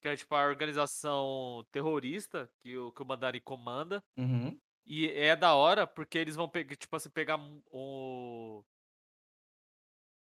[0.00, 4.02] Que é tipo a organização terrorista que o, que o Mandarim comanda.
[4.16, 4.58] Uhum.
[4.86, 7.38] E é da hora porque eles vão pegar, tipo assim, pegar
[7.70, 8.64] o.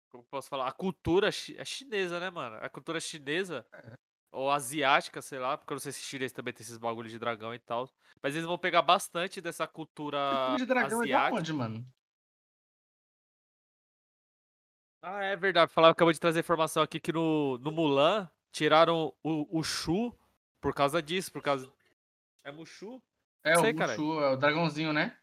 [0.08, 0.68] Como posso falar?
[0.68, 2.56] A cultura chi- é chinesa, né, mano?
[2.60, 3.66] A cultura chinesa.
[3.72, 3.98] É.
[4.36, 7.18] Ou asiática, sei lá, porque eu não sei se chinês também tem esses bagulhos de
[7.18, 7.88] dragão e tal.
[8.22, 10.18] Mas eles vão pegar bastante dessa cultura
[10.58, 11.36] de dragão é de asiática.
[11.36, 11.86] onde, mano?
[15.00, 15.72] Ah, é verdade.
[15.72, 20.14] Falava, acabou de trazer informação aqui que no, no Mulan tiraram o, o Shu
[20.60, 21.72] por causa disso, por causa.
[22.44, 23.02] É Mushu?
[23.42, 23.74] É Sei, o.
[23.74, 25.16] Mushu, é o dragãozinho, né?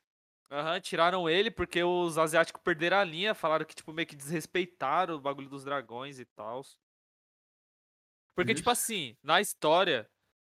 [0.50, 5.16] Aham, tiraram ele porque os asiáticos perderam a linha, falaram que, tipo, meio que desrespeitaram
[5.16, 6.64] o bagulho dos dragões e tal.
[8.36, 8.82] Porque, tipo Ixi.
[8.82, 10.10] assim, na história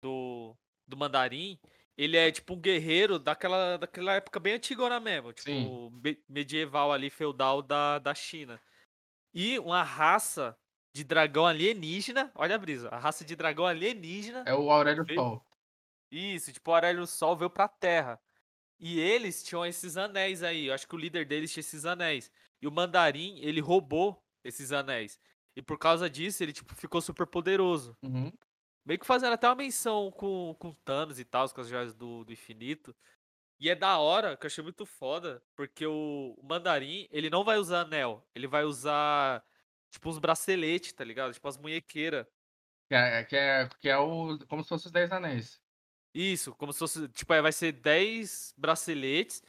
[0.02, 0.56] do,
[0.86, 1.58] do Mandarim,
[1.96, 5.90] ele é tipo um guerreiro daquela, daquela época bem antigona mesmo, tipo, Sim.
[6.02, 8.60] me- medieval ali, feudal da, da China.
[9.32, 10.56] E uma raça
[10.94, 15.18] de dragão alienígena, olha a brisa, a raça de dragão alienígena É o Aurélio Veio-
[15.18, 15.44] Sol.
[16.10, 18.20] isso, tipo, o Aurélio Sol veio pra Terra.
[18.78, 20.66] E eles tinham esses anéis aí.
[20.66, 22.30] Eu acho que o líder deles tinha esses anéis.
[22.60, 25.18] E o Mandarim, ele roubou esses anéis.
[25.56, 27.96] E por causa disso, ele, tipo, ficou super poderoso.
[28.02, 28.32] Uhum.
[28.84, 32.24] Meio que fazendo até uma menção com, com Thanos e tal, com as joias do,
[32.24, 32.94] do infinito.
[33.58, 37.56] E é da hora, que eu achei muito foda, porque o, Mandarim, ele não vai
[37.56, 38.26] usar anel.
[38.34, 39.42] Ele vai usar,
[39.90, 41.32] tipo, uns braceletes, tá ligado?
[41.32, 42.26] Tipo, as munhequeiras.
[42.88, 45.62] Que é, que é, que é o, como se fosse os 10 anéis.
[46.12, 47.08] Isso, como se fosse.
[47.08, 49.42] Tipo, aí vai ser 10 braceletes.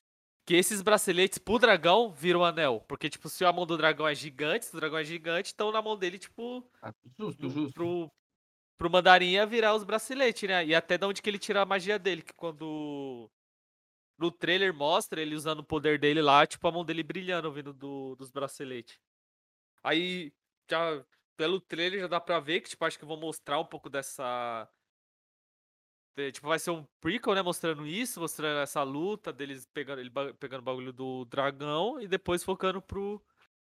[0.46, 2.84] Que esses braceletes pro dragão viram anel.
[2.88, 5.72] Porque, tipo, se a mão do dragão é gigante, se o dragão é gigante, então
[5.72, 7.74] na mão dele, tipo, Ah, Justo, justo.
[7.74, 8.12] pro,
[8.78, 10.64] pro mandarim ia virar os braceletes, né?
[10.66, 12.22] E até de onde que ele tira a magia dele.
[12.22, 13.30] Que quando.
[14.18, 17.74] No trailer mostra ele usando o poder dele lá, tipo, a mão dele brilhando vindo
[17.74, 18.98] do, dos braceletes.
[19.84, 20.32] Aí,
[20.70, 21.04] já,
[21.36, 24.70] pelo trailer já dá pra ver que, tipo, acho que vão mostrar um pouco dessa.
[26.16, 27.42] De- Tipo, vai ser um prequel, né?
[27.42, 32.44] Mostrando isso, mostrando essa luta deles pegando, ele pegando o bagulho do dragão e depois
[32.44, 33.22] focando pro,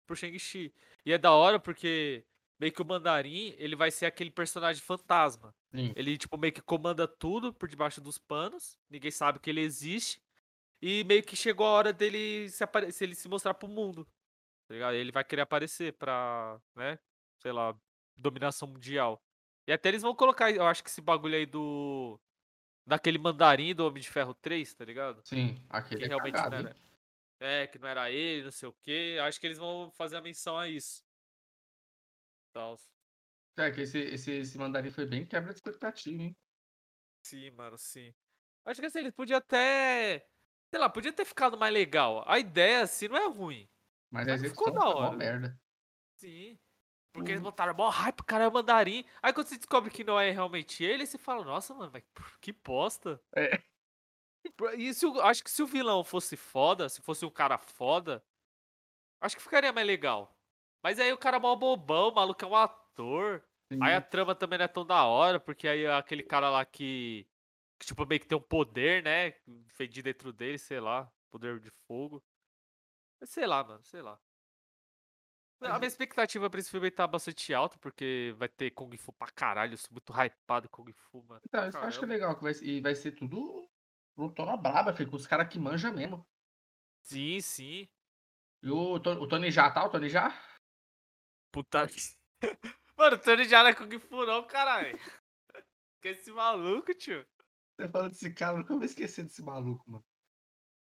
[0.07, 0.73] pro Shang-Chi.
[1.05, 2.25] E é da hora porque
[2.59, 5.55] meio que o Mandarim, ele vai ser aquele personagem fantasma.
[5.75, 5.93] Sim.
[5.95, 8.79] Ele, tipo, meio que comanda tudo por debaixo dos panos.
[8.89, 10.23] Ninguém sabe que ele existe.
[10.81, 12.93] E meio que chegou a hora dele se, apare...
[12.93, 14.07] se ele se mostrar pro mundo.
[14.69, 14.95] Tá?
[14.95, 16.99] Ele vai querer aparecer pra, né?
[17.43, 17.75] Sei lá,
[18.17, 19.21] dominação mundial.
[19.67, 22.19] E até eles vão colocar, eu acho que esse bagulho aí do.
[22.87, 25.25] Daquele mandarim do Homem de Ferro 3, tá ligado?
[25.25, 26.71] Sim, aquele Que é realmente cagado, não hein?
[26.71, 26.77] era.
[27.41, 29.19] É, que não era ele, não sei o quê.
[29.23, 31.05] Acho que eles vão fazer a menção a isso.
[32.53, 32.79] Tal.
[33.59, 36.37] É, que esse, esse, esse mandarim foi bem quebra de expectativa, hein?
[37.23, 38.15] Sim, mano, sim.
[38.65, 40.29] Acho que assim, eles podiam até.
[40.71, 42.25] Sei lá, podia ter ficado mais legal.
[42.29, 43.69] A ideia, assim, não é ruim.
[44.11, 45.17] Mas a Mas execução ficou da hora.
[45.17, 45.59] merda.
[46.17, 46.59] Sim.
[47.17, 47.43] Porque eles Uhum.
[47.43, 49.05] botaram mó hype, o cara é o mandarim.
[49.23, 52.05] Aí quando você descobre que não é realmente ele, você fala, nossa, mano, mas
[52.41, 53.21] que bosta.
[53.35, 53.63] É.
[54.77, 58.25] E se acho que se o vilão fosse foda, se fosse um cara foda,
[59.21, 60.39] acho que ficaria mais legal.
[60.83, 63.45] Mas aí o cara é mó bobão, o maluco é um ator.
[63.73, 63.79] Sim.
[63.83, 67.29] Aí a trama também não é tão da hora, porque aí aquele cara lá que,
[67.81, 69.33] que tipo, meio que tem um poder, né?
[69.69, 72.25] Feito dentro dele, sei lá, poder de fogo.
[73.25, 74.19] Sei lá, mano, sei lá.
[75.61, 79.29] A minha expectativa pra esse filme tá bastante alta, porque vai ter Kung Fu pra
[79.29, 79.73] caralho.
[79.73, 81.41] Eu sou muito hypado Kung Fu, mano.
[81.47, 83.69] Então, isso que eu acho que é legal, que vai, e vai ser tudo
[84.17, 86.27] lutona braba, filho, com os caras que manjam mesmo.
[87.03, 87.89] Sim, sim.
[88.63, 89.85] E o, o Tony Já, tá?
[89.85, 90.31] O Tony Já?
[91.53, 91.87] Puta.
[92.97, 94.99] Mano, o Tony já não é Kung Fu, não, caralho.
[96.03, 97.27] Que esse maluco, tio.
[97.75, 100.05] Você falando desse cara, eu nunca vou esquecer desse maluco, mano.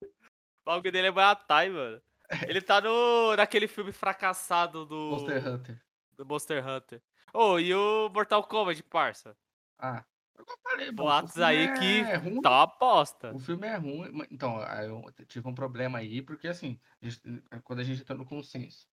[0.04, 2.02] O bagulho dele é Muay Mano.
[2.48, 5.82] Ele tá no, naquele filme fracassado do Monster Hunter.
[6.14, 7.02] do Monster Hunter.
[7.34, 9.38] Ô, e o Mortal Kombat, parça?
[9.78, 10.06] Ah,
[10.38, 12.42] eu falei, Boatos aí que é ruim.
[12.42, 13.34] tá uma aposta.
[13.34, 14.12] O filme é ruim.
[14.32, 17.22] Então, eu tive um problema aí, porque assim, a gente-
[17.64, 18.88] quando a gente entra no consenso.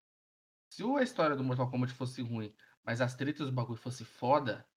[0.70, 4.68] Se a história do Mortal Kombat fosse ruim, mas as tretas do bagulho fosse foda,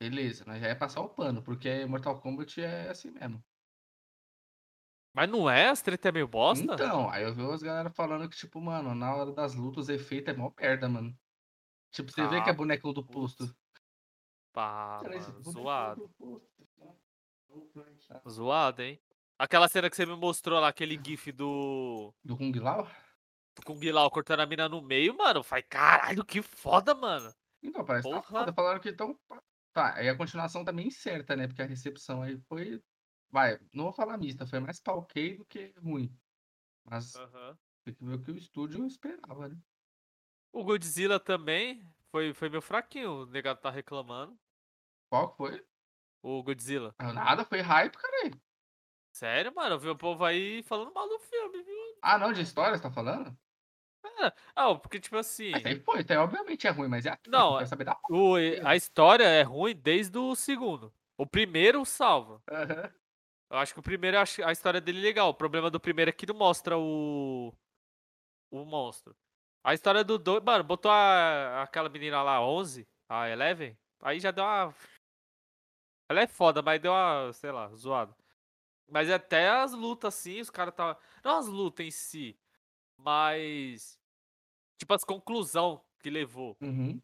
[0.00, 3.42] beleza, nós já ia passar o pano, porque Mortal Kombat é assim mesmo.
[5.16, 5.68] Mas não é?
[5.70, 6.74] As treta é meio bosta?
[6.74, 9.92] Então, aí eu vi as galera falando que, tipo, mano, na hora das lutas, o
[9.92, 11.18] efeito é mó merda, mano.
[11.90, 13.46] Tipo, você vê que é Ah, boneco do posto.
[14.52, 16.02] Pá, Cara, mano, zoado.
[16.02, 16.56] do posto.
[18.28, 19.00] Zoado, hein?
[19.38, 22.86] Aquela cena que você me mostrou lá, aquele gif do, Do Kung Lao?
[23.54, 25.42] do Kung Lao cortando a mina no meio, mano.
[25.42, 27.32] Faz caralho, que foda, mano.
[27.62, 28.40] Então, parece que tá Porra.
[28.40, 28.52] foda.
[28.52, 29.18] Falaram que então.
[29.72, 31.46] Tá, aí a continuação tá meio incerta, né?
[31.46, 32.82] Porque a recepção aí foi.
[33.30, 36.16] Vai, não vou falar mista, foi mais ok do que ruim.
[36.84, 37.58] Mas Aham.
[37.84, 39.56] tem que ver o que o estúdio esperava, né?
[40.52, 44.38] O Godzilla também foi, foi meio fraquinho, o negado tá reclamando.
[45.10, 45.66] Qual que foi?
[46.22, 46.94] O Godzilla.
[46.98, 48.30] Ah, Nada, foi hype, cara.
[49.12, 49.74] Sério, mano?
[49.76, 51.96] Eu vi o povo aí falando mal do filme, viu?
[52.02, 53.36] Ah, não, de história, você tá falando?
[54.54, 55.52] Ah, porque, tipo assim.
[55.52, 58.76] Mas aí foi, então, obviamente é ruim, mas é a Não, saber da O, a
[58.76, 60.92] história é ruim desde o segundo.
[61.16, 62.42] O primeiro salva.
[62.50, 62.92] Aham.
[63.50, 65.28] Eu acho que o primeiro, a história dele legal.
[65.28, 67.52] O problema do primeiro é que não mostra o.
[68.50, 69.16] O monstro.
[69.64, 70.42] A história do dois.
[70.42, 73.76] Mano, botou a, aquela menina lá, 11, a Eleven.
[74.00, 74.74] Aí já deu uma.
[76.08, 78.16] Ela é foda, mas deu uma, sei lá, zoada.
[78.88, 80.96] Mas até as lutas, assim, os caras tá.
[81.24, 82.38] Não as lutas em si,
[82.96, 83.98] mas.
[84.78, 86.56] Tipo, as conclusão que levou.
[86.60, 87.00] Uhum.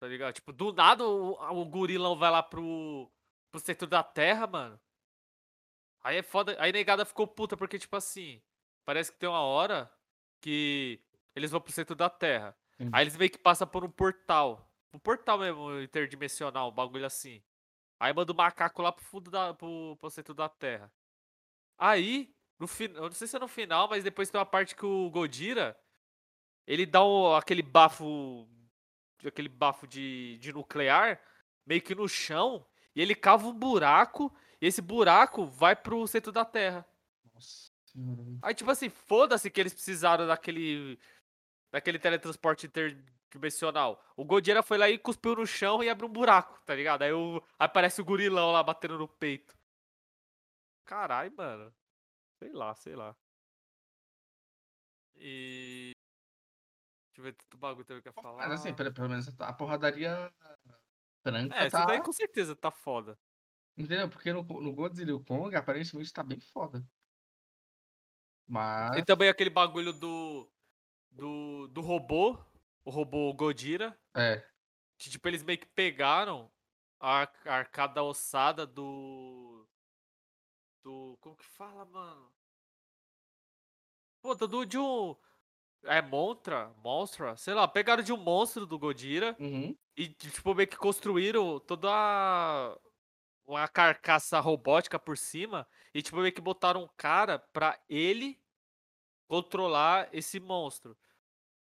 [0.00, 0.34] Tá ligado?
[0.34, 3.10] Tipo, do nada o, o gorilão vai lá pro,
[3.50, 4.80] pro centro da terra, mano.
[6.08, 6.56] Aí é foda.
[6.58, 8.40] Aí negada ficou puta, porque, tipo assim,
[8.82, 9.92] parece que tem uma hora
[10.40, 10.98] que
[11.36, 12.56] eles vão pro centro da terra.
[12.76, 12.90] Entendi.
[12.94, 14.66] Aí eles meio que passam por um portal.
[14.90, 17.42] Um portal mesmo, interdimensional, um bagulho assim.
[18.00, 19.52] Aí manda o macaco lá pro fundo da.
[19.52, 20.90] pro, pro centro da terra.
[21.76, 23.02] Aí, no final.
[23.02, 25.78] Eu não sei se é no final, mas depois tem uma parte que o Godira.
[26.66, 28.48] Ele dá um, aquele bafo
[29.26, 31.20] aquele bafo de, de nuclear
[31.66, 36.32] meio que no chão e ele cava um buraco e esse buraco vai pro centro
[36.32, 36.86] da Terra.
[37.32, 38.38] Nossa senhora.
[38.42, 40.98] Aí tipo assim, foda-se que eles precisaram daquele
[41.70, 42.70] daquele teletransporte
[43.32, 44.02] convencional.
[44.16, 47.02] O Godira foi lá e cuspiu no chão e abriu um buraco, tá ligado?
[47.02, 49.56] Aí, o, aí aparece o gorilão lá batendo no peito.
[50.84, 51.74] Caralho, mano.
[52.38, 53.14] Sei lá, sei lá.
[55.16, 55.92] E.
[57.10, 58.48] Deixa eu ver tanto bagulho também que eu ia falar.
[58.48, 60.32] Mas assim, pelo, pelo menos a porradaria
[61.22, 61.84] franca É, isso tá.
[61.84, 63.18] daí com certeza tá foda.
[63.78, 64.08] Entendeu?
[64.08, 66.84] Porque no, no Godzilla e o Kong, aparentemente tá bem foda.
[68.46, 68.96] Mas.
[68.98, 70.50] E também aquele bagulho do.
[71.10, 72.38] Do, do robô.
[72.84, 73.98] O robô Godira.
[74.16, 74.44] É.
[74.98, 76.50] Que, tipo, eles meio que pegaram
[76.98, 79.66] a ar- a arcada ossada do.
[80.82, 81.16] Do.
[81.20, 82.32] Como que fala, mano?
[84.22, 85.14] Pô, do de um.
[85.84, 86.74] É Montra?
[86.78, 87.36] Monstra?
[87.36, 89.76] Sei lá, pegaram de um monstro do Godira Uhum.
[89.96, 92.76] e, tipo, meio que construíram toda a-
[93.48, 98.40] uma carcaça robótica por cima e, tipo, meio que botaram um cara pra ele
[99.28, 100.96] controlar esse monstro.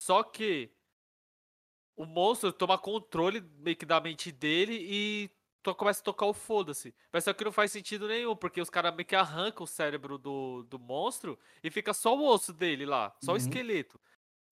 [0.00, 0.74] Só que
[1.96, 5.30] o monstro toma controle meio que da mente dele e
[5.62, 6.94] to- começa a tocar o foda-se.
[7.12, 10.16] Mas só que não faz sentido nenhum, porque os caras meio que arrancam o cérebro
[10.18, 13.37] do, do monstro e fica só o osso dele lá, só o Uhum.
[13.37, 14.00] esqueleto.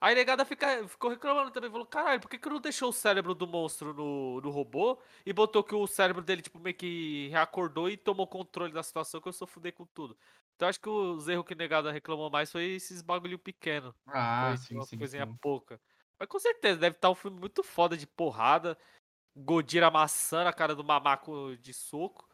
[0.01, 3.35] Aí negada fica, ficou reclamando também, falou, caralho, por que, que não deixou o cérebro
[3.35, 7.89] do monstro no, no robô e botou que o cérebro dele, tipo, meio que reacordou
[7.89, 10.17] e tomou controle da situação que eu só fudei com tudo.
[10.55, 13.93] Então acho que os erros que negada reclamou mais foi esses bagulho pequeno.
[14.05, 15.39] Ah, Foi sim, uma sim, coisinha sim.
[15.41, 15.81] pouca.
[16.17, 18.77] Mas com certeza, deve estar um filme muito foda de porrada.
[19.35, 22.27] Godira amassando a cara do mamaco de soco.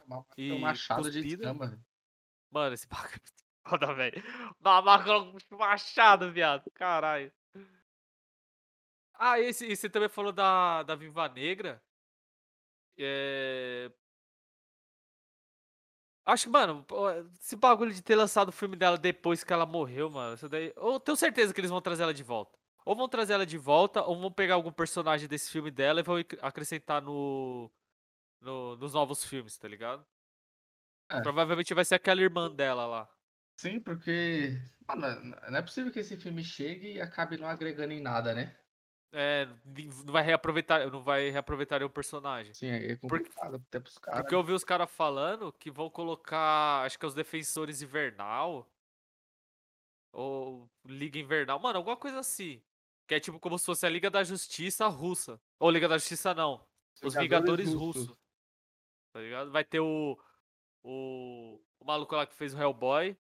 [0.49, 1.80] Um E machado de escama.
[2.49, 3.19] Mano, esse bagulho é
[3.69, 4.23] foda, velho.
[4.60, 6.69] Mamaco com machado, viado.
[6.71, 7.32] Caralho.
[9.17, 11.82] Ah, esse, e você também falou da, da Viva Negra.
[12.97, 13.91] É...
[16.25, 16.86] Acho que, mano,
[17.39, 20.34] esse bagulho de ter lançado o filme dela depois que ela morreu, mano.
[20.36, 20.73] Isso daí.
[20.75, 22.58] Eu tenho certeza que eles vão trazer ela de volta.
[22.84, 26.04] Ou vão trazer ela de volta, ou vão pegar algum personagem desse filme dela e
[26.04, 27.71] vão ac- acrescentar no,
[28.41, 30.06] no- nos novos filmes, tá ligado?
[31.10, 31.21] É.
[31.21, 33.10] Provavelmente vai ser aquela irmã dela lá.
[33.58, 34.60] Sim, porque.
[34.88, 38.56] Mano, não é possível que esse filme chegue e acabe não agregando em nada, né?
[39.11, 39.47] É,
[40.03, 42.53] não vai reaproveitar, não vai reaproveitar o personagem.
[42.53, 44.21] Sim, é complicado até pros caras.
[44.21, 48.69] Porque eu vi os caras falando que vão colocar, acho que é os defensores invernal.
[50.11, 51.59] Ou Liga Invernal.
[51.59, 52.61] Mano, alguma coisa assim.
[53.05, 55.39] Que é tipo como se fosse a Liga da Justiça russa.
[55.59, 56.65] Ou Liga da Justiça não.
[57.03, 58.17] Os Vingadores russos.
[59.11, 59.51] Tá ligado?
[59.51, 60.17] Vai ter o,
[60.83, 61.61] o.
[61.79, 63.15] O maluco lá que fez o Hellboy.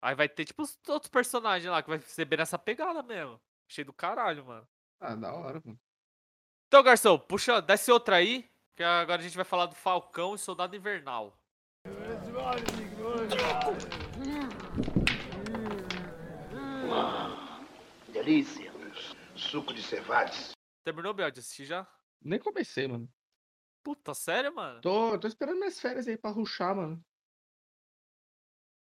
[0.00, 3.40] Aí vai ter, tipo, os outros personagens lá, que vai ser bem nessa pegada mesmo.
[3.68, 4.68] Cheio do caralho, mano.
[5.00, 5.78] Ah, da hora, mano.
[6.66, 8.50] Então, garçom, puxa, desce outra aí.
[8.74, 11.38] Que agora a gente vai falar do Falcão e Soldado Invernal.
[18.12, 18.72] Delícia.
[19.34, 20.52] Suco de cevades.
[20.84, 21.86] Terminou, Biel, de assistir já?
[22.20, 23.08] Nem comecei, mano.
[23.82, 24.80] Puta, sério, mano?
[24.80, 27.02] Tô, tô esperando minhas férias aí pra ruxar, mano.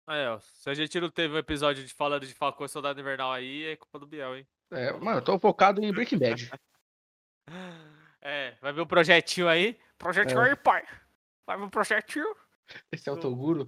[0.08, 0.40] Aí, ó.
[0.40, 3.66] Se a gente não teve um episódio de falando de Falcão e Soldado Invernal aí,
[3.66, 4.48] é culpa do Biel, hein?
[4.74, 6.52] É, mano, eu tô focado em Breaking Bad.
[8.26, 9.78] É, vai ver o projetinho aí.
[9.98, 10.52] Projetinho É.
[10.52, 10.82] aí, pai.
[11.46, 12.26] Vai ver o projetinho.
[12.90, 13.68] Esse é o Toguro.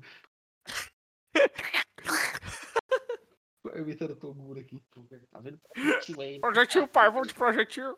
[3.66, 4.82] Eu imitando o Toguro aqui.
[5.30, 5.60] Tá vendo?
[6.40, 7.12] Projetinho, pai.
[7.12, 7.98] Vamos de projetinho.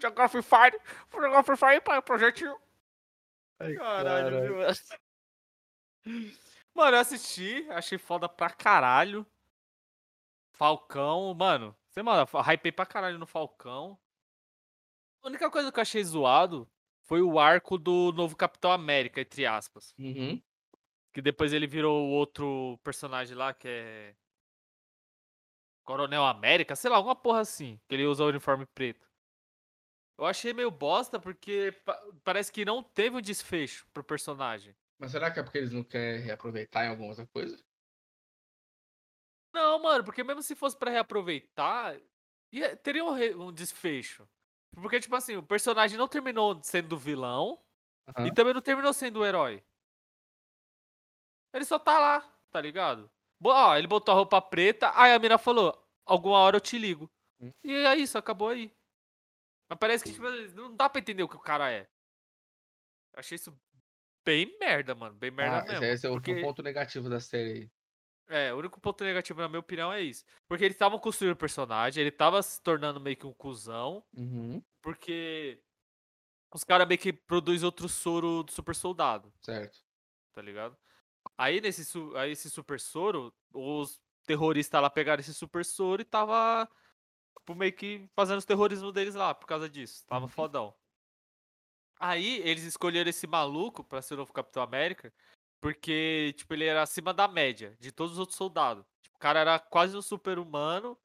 [0.00, 0.78] Jogar Free Fire.
[1.12, 2.00] Jogar Free Fire, pai.
[2.02, 2.56] Projetinho.
[3.60, 4.56] Ai, Caralho, caralho.
[6.04, 6.32] viu?
[6.72, 9.26] Mano, eu assisti, achei foda pra caralho.
[10.60, 13.98] Falcão, mano, você, mano, hypei pra caralho no Falcão.
[15.22, 16.70] A única coisa que eu achei zoado
[17.00, 19.94] foi o arco do novo Capitão América, entre aspas.
[19.98, 20.38] Uhum.
[21.14, 24.14] Que depois ele virou outro personagem lá, que é.
[25.82, 27.80] Coronel América, sei lá, alguma porra assim.
[27.88, 29.10] Que ele usa o uniforme preto.
[30.18, 34.76] Eu achei meio bosta porque pa- parece que não teve um desfecho pro personagem.
[34.98, 37.56] Mas será que é porque eles não querem reaproveitar em alguma outra coisa?
[39.52, 41.96] Não, mano, porque mesmo se fosse pra reaproveitar,
[42.52, 44.28] ia- teria um, re- um desfecho.
[44.74, 47.60] Porque, tipo assim, o personagem não terminou sendo vilão
[48.08, 48.34] e Aham.
[48.34, 49.62] também não terminou sendo o herói.
[51.52, 52.20] Ele só tá lá,
[52.50, 53.10] tá ligado?
[53.42, 55.76] Ó, ele botou a roupa preta, aí a mina falou,
[56.06, 57.10] alguma hora eu te ligo.
[57.40, 57.52] Hum.
[57.64, 58.72] E é isso, acabou aí.
[59.68, 61.88] Mas parece que, tipo, não dá pra entender o que o cara é.
[63.16, 63.56] Achei isso
[64.24, 65.16] bem merda, mano.
[65.16, 65.84] Bem merda Ah, mesmo.
[65.84, 67.70] esse, esse é o porque- ponto negativo da série aí.
[68.30, 70.24] É, o único ponto negativo, na minha opinião, é isso.
[70.48, 74.62] Porque eles estavam construindo o personagem, ele tava se tornando meio que um cuzão, Uhum.
[74.82, 75.60] porque
[76.54, 79.80] os caras meio que produzem outro soro do super soldado, Certo.
[80.32, 80.76] tá ligado?
[81.38, 81.82] Aí nesse
[82.16, 86.68] aí esse super soro, os terroristas lá pegaram esse super soro e tava
[87.38, 90.04] tipo, meio que fazendo os terrorismos deles lá, por causa disso.
[90.06, 90.74] Tava fodão.
[91.98, 95.12] Aí, eles escolheram esse maluco pra ser o novo Capitão América,
[95.60, 98.84] porque, tipo, ele era acima da média de todos os outros soldados.
[99.02, 100.98] Tipo, o cara era quase um super-humano,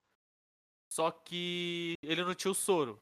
[0.90, 3.02] só que ele não tinha o soro.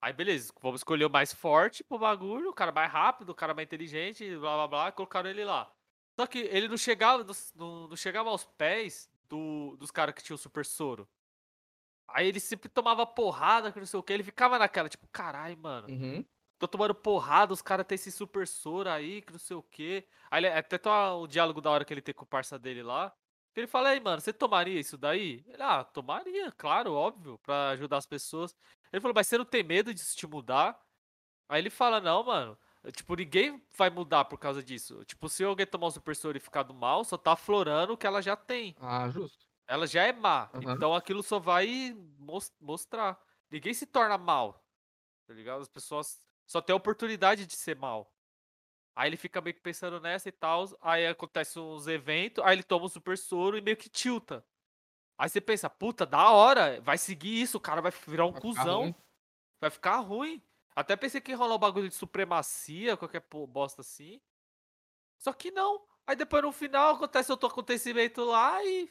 [0.00, 3.54] Aí, beleza, vamos escolher o mais forte pro bagulho, o cara mais rápido, o cara
[3.54, 5.72] mais inteligente, blá blá blá, colocaram ele lá.
[6.18, 10.34] Só que ele não chegava, não, não- chegava aos pés do- dos caras que tinham
[10.36, 11.08] o super soro.
[12.06, 15.56] Aí ele sempre tomava porrada, que não sei o que, ele ficava naquela, tipo, caralho,
[15.56, 15.88] mano.
[15.88, 16.24] Uhum.
[16.58, 20.06] Tô tomando porrada, os caras têm esse super soro aí, que não sei o quê.
[20.30, 23.10] Aí até tem um diálogo da hora que ele tem com o parça dele lá.
[23.54, 25.44] que Ele fala, aí, mano, você tomaria isso daí?
[25.48, 28.54] Ele, ah, tomaria, claro, óbvio, pra ajudar as pessoas.
[28.92, 30.80] Ele falou, mas você não tem medo disso te mudar?
[31.48, 32.58] Aí ele fala, não, mano.
[32.94, 35.04] Tipo, ninguém vai mudar por causa disso.
[35.04, 37.96] Tipo, se alguém tomar um super soro e ficar do mal, só tá aflorando o
[37.98, 38.76] que ela já tem.
[38.80, 39.46] Ah, justo.
[39.66, 40.50] Ela já é má.
[40.54, 40.62] Aham.
[40.76, 43.18] Então aquilo só vai mos- mostrar.
[43.50, 44.62] Ninguém se torna mal.
[45.26, 45.62] Tá ligado?
[45.62, 48.12] As pessoas só têm a oportunidade de ser mal.
[48.96, 50.64] Aí ele fica meio que pensando nessa e tal.
[50.80, 52.44] Aí acontece uns eventos.
[52.44, 54.44] Aí ele toma um super soro e meio que tilta.
[55.18, 56.80] Aí você pensa, puta, da hora.
[56.80, 57.58] Vai seguir isso.
[57.58, 58.94] O cara vai virar um Vai cuzão.
[59.60, 60.40] Vai ficar ruim.
[60.76, 64.20] Até pensei que ia rolar um bagulho de supremacia, qualquer bosta assim.
[65.18, 65.84] Só que não.
[66.06, 68.90] Aí depois no final acontece outro acontecimento lá e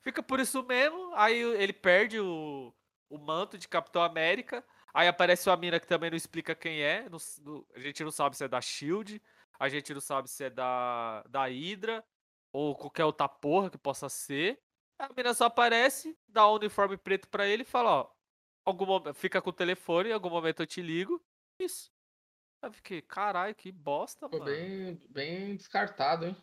[0.00, 1.12] fica por isso mesmo.
[1.14, 2.72] Aí ele perde o,
[3.08, 4.64] o manto de Capitão América.
[4.94, 7.08] Aí aparece uma mina que também não explica quem é.
[7.08, 9.20] não s- não- a gente não sabe se é da Shield.
[9.58, 12.04] A gente não sabe se é da, da Hydra.
[12.52, 14.62] Ou qualquer outra porra que possa ser.
[14.96, 18.10] A mina só aparece, dá um uniforme preto pra ele e fala, ó.
[18.64, 21.22] Algum momento, fica com o telefone, em algum momento eu te ligo.
[21.58, 21.92] Isso.
[22.62, 24.50] Aí eu fiquei, caralho, que bosta, Ficou mano.
[24.52, 26.36] bem, bem descartado, hein?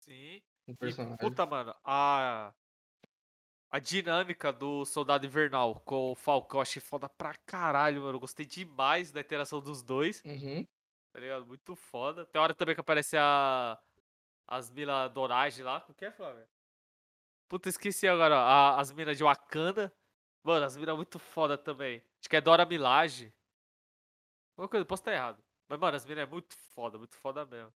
[0.00, 0.42] Sim.
[0.66, 2.52] O E, puta, mano, a.
[3.74, 8.14] A dinâmica do Soldado Invernal com o Falcão, eu achei foda pra caralho, mano.
[8.14, 10.64] Eu gostei demais da interação dos dois, Uhum.
[11.12, 11.44] tá ligado?
[11.44, 12.24] Muito foda.
[12.24, 13.76] Tem hora também que aparece a.
[14.46, 15.84] As minas Dorage lá.
[15.88, 16.46] O que é, Flávio?
[17.48, 19.92] Puta, esqueci agora, a- as minas de Wakanda.
[20.44, 22.00] Mano, as minas muito foda também.
[22.20, 23.34] Acho que é Dora Milaje.
[24.56, 25.42] Alguma coisa, posso estar errado.
[25.68, 27.72] Mas, mano, as minas é muito foda, muito foda mesmo.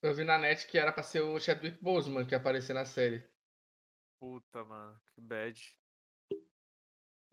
[0.00, 2.86] Eu vi na net que era pra ser o Chadwick Boseman que ia aparecer na
[2.86, 3.22] série.
[4.22, 5.76] Puta, mano, que bad.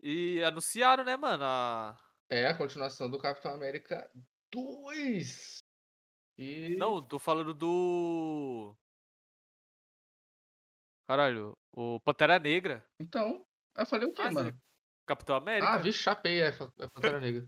[0.02, 1.44] E anunciaram, né, mano?
[1.44, 1.96] A...
[2.28, 4.10] É a continuação do Capitão América
[4.50, 5.62] 2.
[6.36, 6.74] E.
[6.76, 8.74] Não, tô falando do.
[11.06, 12.84] Caralho, o Pantera Negra.
[12.98, 13.46] Então.
[13.76, 14.60] Eu falei o quê, Ah, mano?
[15.06, 15.72] Capitão América.
[15.72, 17.46] Ah, vi, chapei, é, é Pantera Negra.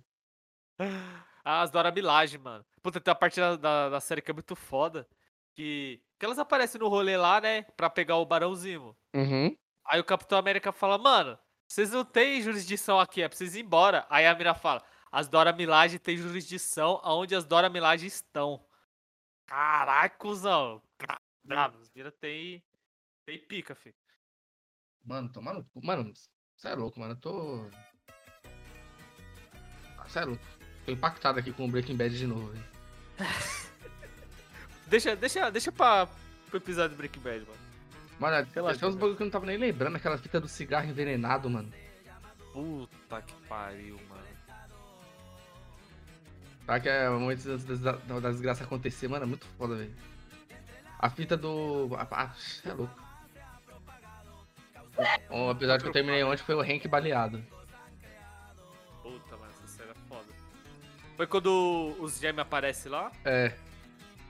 [1.45, 2.65] Ah, As Dora Milaje, mano.
[2.81, 5.09] Puta, tem uma parte da, da, da série que é muito foda.
[5.55, 7.63] Que, que elas aparecem no rolê lá, né?
[7.77, 8.97] Pra pegar o Barão Zimo.
[9.15, 9.57] Uhum.
[9.85, 11.39] Aí o Capitão América fala, mano,
[11.69, 14.07] vocês não têm jurisdição aqui, é pra vocês ir embora.
[14.09, 18.65] Aí a Mira fala, as Dora Milaje têm jurisdição aonde as Dora Milaje estão.
[19.47, 20.83] Caraca, cuzão.
[21.45, 22.63] Bravo, os Mira tem,
[23.27, 23.97] tem pica, filho.
[25.05, 25.85] Mano, toma no cu.
[25.85, 26.13] Mano,
[26.57, 27.15] você é louco, mano.
[27.15, 27.67] Eu tô.
[30.05, 30.45] Você é louco.
[30.85, 32.65] Tô impactado aqui com o Breaking Bad de novo, velho.
[34.93, 36.07] Deixa, deixa, deixa pra,
[36.51, 37.59] pro episódio do Breaking Bad, mano.
[38.21, 39.01] Mano, Relaxa, tem uns cara.
[39.01, 41.73] bagulho que eu não tava nem lembrando, aquela fita do cigarro envenenado, mano.
[42.53, 44.23] Puta que pariu, mano.
[46.67, 49.77] Tá que é o momento antes da, da, da desgraça acontecer, mano, é muito foda,
[49.77, 49.95] velho.
[50.99, 51.89] A fita do.
[51.97, 53.03] Ah, cê é louco.
[55.31, 57.43] Um episódio que eu terminei ontem foi o Hank baleado.
[59.03, 60.29] Puta, mano, essa série é foda.
[61.17, 63.11] Foi quando os gêmeos aparecem lá?
[63.25, 63.55] É,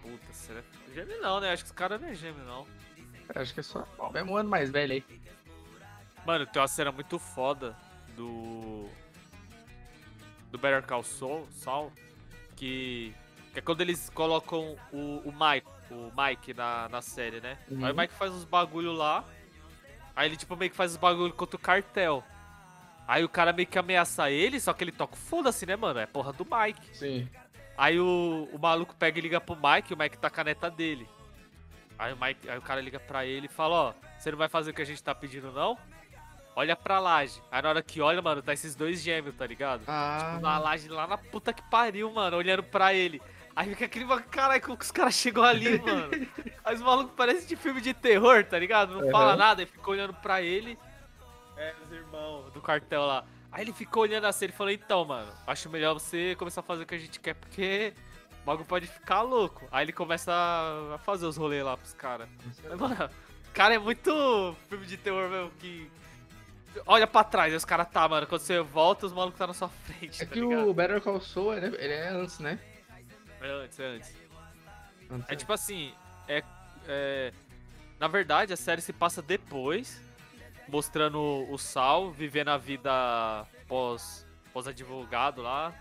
[0.02, 0.94] Puta, série é...
[0.94, 1.52] Gêmeo não, né?
[1.52, 2.66] Acho que os caras não é gêmeo, não.
[3.34, 5.04] acho que é só o mesmo ano mais velho aí.
[6.26, 7.76] Mano, tem uma cena muito foda
[8.16, 8.88] do.
[10.50, 11.92] Do Better Call Saul, Saul
[12.56, 13.14] que.
[13.52, 17.58] Que é quando eles colocam o, o Mike, o Mike na, na série, né?
[17.68, 17.94] Aí o Uhum.
[17.94, 19.24] Mike faz uns bagulho lá.
[20.16, 22.24] Aí ele tipo meio que faz os bagulho contra o cartel.
[23.06, 25.98] Aí o cara meio que ameaça ele, só que ele toca o foda-se, né, mano?
[26.00, 26.96] É porra do Mike.
[26.96, 27.28] Sim.
[27.76, 31.08] Aí o, o maluco pega e liga pro Mike, o Mike tá a caneta dele.
[31.98, 34.48] Aí o, Mike, aí o cara liga pra ele e fala, ó, você não vai
[34.48, 35.78] fazer o que a gente tá pedindo, não?
[36.54, 37.40] Olha pra laje.
[37.50, 39.82] Aí na hora que olha, mano, tá esses dois gêmeos, tá ligado?
[39.86, 40.38] Ah.
[40.42, 43.22] Na laje lá na puta que pariu, mano, olhando pra ele.
[43.54, 46.10] Aí fica aquele, caralho, como que os caras chegam ali, mano?
[46.64, 49.00] Aí os malucos parecem de filme de terror, tá ligado?
[49.00, 49.36] Não fala Aham.
[49.36, 50.78] nada, e fica olhando pra ele.
[51.56, 53.24] É, os irmãos do cartel lá.
[53.52, 56.84] Aí ele ficou olhando assim, ele falou, então, mano, acho melhor você começar a fazer
[56.84, 57.92] o que a gente quer, porque
[58.42, 59.68] o bagulho pode ficar louco.
[59.70, 62.28] Aí ele começa a fazer os rolês lá pros caras.
[62.78, 63.10] Mano,
[63.52, 65.90] cara é muito filme de terror mesmo, que
[66.86, 68.26] olha pra trás, aí os caras tá, mano.
[68.26, 70.22] Quando você volta, os malucos tá na sua frente.
[70.22, 70.68] É tá que ligado?
[70.68, 72.58] o Better Call Saul, ele é, ele é antes, né?
[73.40, 74.14] É antes, é antes.
[75.10, 75.92] Antes É tipo assim,
[76.26, 76.42] é,
[76.88, 77.32] é-
[78.00, 80.00] Na verdade, a série se passa depois,
[80.68, 81.18] mostrando
[81.50, 85.74] o Sal vivendo a vida pós, pós-advogado lá.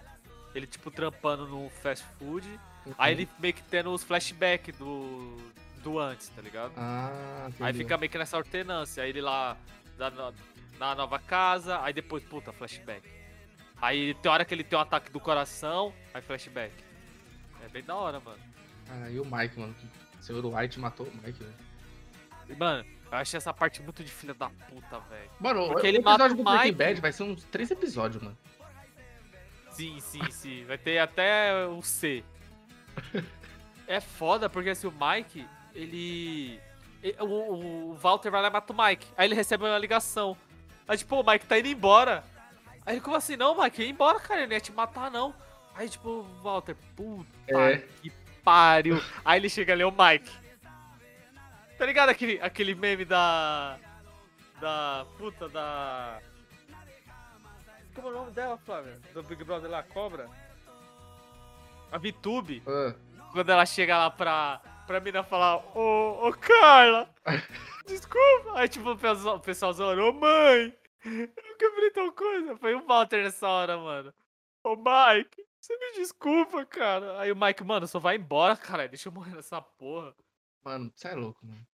[0.54, 2.48] Ele, tipo, trampando no fast food.
[2.86, 2.94] Uhum.
[2.98, 5.38] Aí ele meio que tendo os flashbacks do,
[5.84, 6.74] do antes, tá ligado?
[6.76, 7.78] Ah, Aí entendi.
[7.80, 9.04] fica meio que nessa alternância.
[9.04, 9.56] Aí ele lá
[9.98, 10.34] no-
[10.80, 13.08] na nova casa, aí depois, puta, flashback.
[13.80, 16.74] Aí tem hora que ele tem um ataque do coração, aí flashback.
[17.64, 18.40] É bem da hora, mano.
[18.90, 19.76] Ah, e o Mike, mano.
[20.20, 21.54] O senhor White matou o Mike, velho.
[22.50, 25.30] E, Mano, eu achei essa parte muito de filha da puta, velho.
[25.40, 26.78] Mano, Porque o ele episódio mata do Breaking Mike.
[26.78, 28.38] Bad vai ser uns três episódios, mano.
[29.72, 30.66] Sim, sim, sim.
[30.66, 32.24] Vai ter até o C.
[33.88, 36.60] É foda porque assim, o Mike, ele.
[37.20, 37.26] O,
[37.92, 39.08] o Walter vai lá e mata o Mike.
[39.18, 40.38] Aí ele recebe uma ligação.
[40.88, 42.24] Aí, tipo, o Mike tá indo embora.
[42.86, 43.36] Aí ele, como assim?
[43.36, 44.42] Não, Mike, ia embora, cara.
[44.42, 45.34] Ele não ia te matar, não.
[45.74, 47.78] Aí, tipo, o Walter, puta É.
[48.02, 48.12] que
[48.44, 49.02] pariu.
[49.26, 50.32] Aí ele chega ali, o Mike.
[51.82, 53.80] Tá ligado aquele, aquele meme da.
[54.60, 55.04] Da.
[55.18, 56.22] Puta, da.
[57.96, 59.00] Como é o nome dela, Flávia?
[59.16, 60.30] Do Big Brother lá, Cobra?
[61.92, 62.94] A VTube, Ah,
[63.32, 67.10] quando ela chega lá pra, pra mina falar, ô, ô Carla,
[67.88, 68.60] desculpa.
[68.60, 72.56] Aí tipo, o pessoal, o pessoal zoando, ô mãe, eu quebrei tal coisa.
[72.58, 74.14] Foi o Walter nessa hora, mano.
[74.64, 77.20] Ô Mike, você me desculpa, cara.
[77.20, 78.88] Aí o Mike, mano, só vai embora, cara.
[78.88, 80.14] Deixa eu morrer nessa porra.
[80.64, 81.71] mano, você é louco, mano.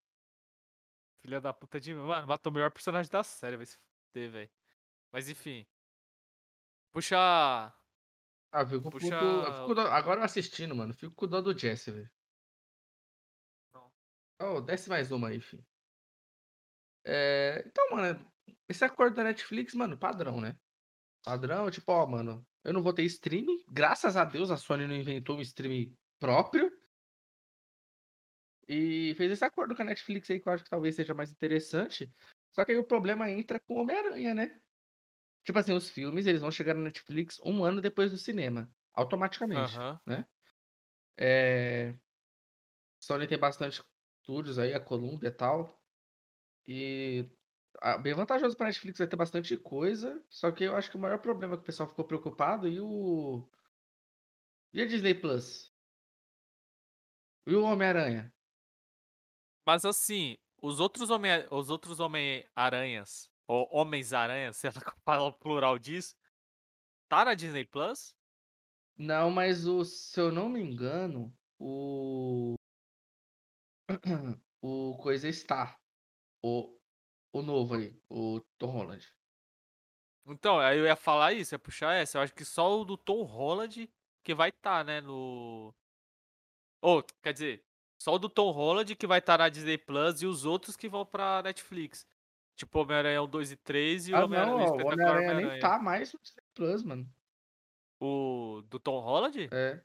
[1.28, 2.00] Filha da puta de mim.
[2.04, 3.76] Mano, matou o melhor personagem da série, vai se
[4.14, 4.50] fuder, velho.
[5.12, 5.68] Mas enfim.
[6.94, 7.18] Puxa.
[7.18, 9.20] Ah, eu fico Puxa-
[9.60, 10.94] fico dó- Agora eu assistindo, mano.
[10.94, 12.10] Fico com dó do Jesse, velho.
[14.40, 15.66] Oh, desce mais uma aí, filho.
[17.06, 18.26] É, Então, mano,
[18.70, 20.56] esse acordo da Netflix, mano, padrão, né?
[21.26, 23.66] Padrão, tipo, ó, mano, eu não vou ter streaming.
[23.68, 26.72] Graças a Deus a Sony não inventou um streaming próprio.
[28.68, 31.32] E fez esse acordo com a Netflix aí que eu acho que talvez seja mais
[31.32, 32.12] interessante.
[32.52, 34.60] Só que aí o problema entra com o Homem-Aranha, né?
[35.46, 38.70] Tipo assim, os filmes, eles vão chegar na Netflix um ano depois do cinema.
[38.94, 39.78] Automaticamente.
[39.78, 40.28] Aham.
[41.18, 41.96] É...
[43.00, 43.82] Sony tem bastante
[44.20, 45.82] estúdios aí, a Columbia e tal.
[46.68, 47.30] E
[48.02, 50.22] bem vantajoso pra Netflix, vai ter bastante coisa.
[50.30, 52.82] Só que eu acho que o maior problema é que o pessoal ficou preocupado e
[52.82, 53.48] o.
[54.74, 55.74] E a Disney Plus?
[57.46, 58.34] E o Homem-Aranha?
[59.68, 66.16] Mas assim, os outros homem, os outros Homem-Aranhas, ou Homens-Aranhas, se ela fala plural disso,
[67.10, 68.16] tá na Disney Plus?
[68.98, 72.56] Não, mas o, se eu não me engano, o.
[74.60, 75.80] O coisa está.
[76.44, 76.76] O,
[77.32, 79.14] o novo aí, o Tom Holland.
[80.26, 82.18] Então, aí eu ia falar isso, ia puxar essa.
[82.18, 83.88] Eu acho que só o do Tom Holland
[84.24, 85.74] que vai estar, né, no...
[86.82, 87.67] Ou, quer dizer,
[87.98, 90.88] só o do Tom Holland que vai estar na Disney Plus e os outros que
[90.90, 92.08] vão pra Netflix.
[92.56, 95.62] Tipo, Homem-Aranha 1, 2 e 3 e o Ah, Homem-Aranha o Espetacular Homem-Aranha nem Homem-Aranha.
[95.62, 97.14] tá mais no Disney Plus, mano.
[98.00, 99.50] O do Tom Holland?
[99.52, 99.84] É.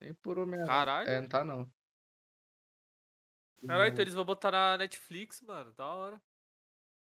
[0.00, 0.66] Nem por Homem-Aranha.
[0.66, 1.08] Caralho.
[1.08, 1.70] É, não tá não.
[3.66, 5.72] Caralho, então eles vão botar na Netflix, mano.
[5.72, 6.20] Da hora.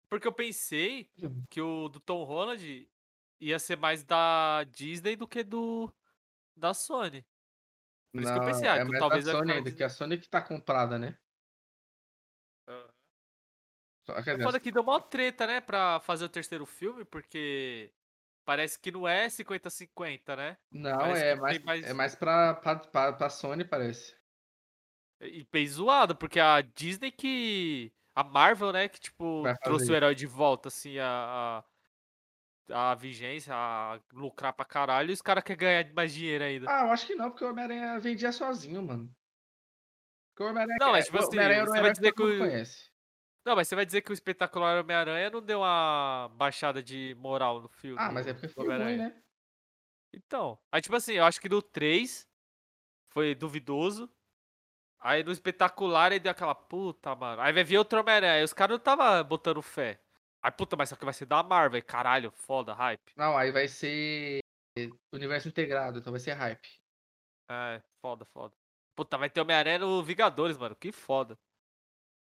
[0.08, 1.44] Porque eu pensei Uhum.
[1.50, 2.88] que o do Tom Holland
[3.40, 5.92] ia ser mais da Disney do que do
[6.56, 7.24] da Sony.
[8.14, 9.72] Por isso que eu Não, pensei, ah, é que mais talvez da vai Sony ainda,
[9.72, 11.18] que a Sony que tá comprada, né?
[12.68, 12.94] Ah.
[14.06, 17.04] Só, quer É dizer, foda que deu mó treta, né, pra fazer o terceiro filme,
[17.04, 17.92] porque
[18.44, 20.58] parece que não é 50-50, né?
[20.70, 24.14] não, parece é mais, mais- é mais pra, pra, pra, pra Sony, parece.
[25.20, 27.92] E bem zoado, porque a Disney que.
[28.16, 31.58] A Marvel, né, que tipo, trouxe o herói de volta, assim, a.
[31.58, 31.64] A,
[32.70, 36.66] a vigência, a lucrar pra caralho, e os caras querem ganhar mais dinheiro ainda.
[36.70, 39.14] Ah, eu acho que não, porque o Homem-Aranha vendia sozinho, mano.
[40.30, 42.14] Porque o Homem-Aranha Não, é- mas, tipo assim, Homem-Aranha um você vai que dizer mundo
[42.16, 42.90] que o- conhece.
[43.46, 47.60] Não, mas você vai dizer que o espetacular Homem-Aranha não deu uma baixada de moral
[47.60, 47.98] no filme.
[48.00, 49.22] Ah, mas é porque foi ruim, né?
[50.14, 52.26] Então, aí tipo assim, eu acho que no 3
[53.10, 54.10] foi duvidoso.
[55.00, 57.42] Aí no espetacular ele deu aquela puta, mano.
[57.42, 58.34] Aí vai vir outro Homem-Aranha.
[58.34, 60.00] Aí os caras não tava botando fé.
[60.44, 61.82] Aí, puta, mas só que vai ser da Marvel.
[61.82, 63.14] Caralho, foda, hype.
[63.16, 64.40] Não, aí vai ser
[65.10, 66.68] universo integrado, então vai ser hype.
[67.50, 68.54] É, foda, foda.
[68.94, 70.76] Puta, vai ter Homem-Aranha no Vingadores, mano.
[70.76, 71.38] Que foda.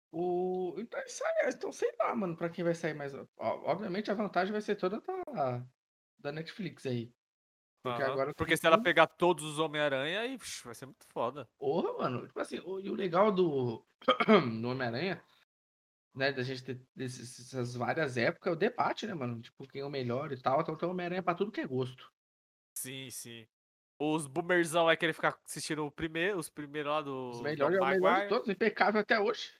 [0.10, 0.74] O...
[0.78, 3.12] Então, isso aí, então sei lá, mano, pra quem vai sair mais.
[3.38, 5.62] Obviamente a vantagem vai ser toda da,
[6.18, 7.14] da Netflix aí.
[7.84, 8.14] Porque Aham.
[8.14, 8.34] agora.
[8.34, 11.45] Porque se ela pegar todos os Homem-Aranha, aí vai ser muito foda.
[11.60, 12.26] Porra, mano.
[12.26, 13.86] Tipo assim, o, e o legal do,
[14.62, 15.22] do Homem-Aranha
[16.18, 19.41] né, da gente ter essas várias épocas, é o debate, né, mano?
[19.41, 20.61] Tipo, quem é o melhor e tal.
[20.61, 22.11] Então tem Homem-Aranha pra tudo que é gosto.
[22.78, 23.47] Sim, sim.
[23.99, 27.30] Os boomerzão vai querer ficar assistindo o primeiro, os primeiros lá do.
[27.32, 29.53] Os do melhores é o melhor de todos, impecável até hoje.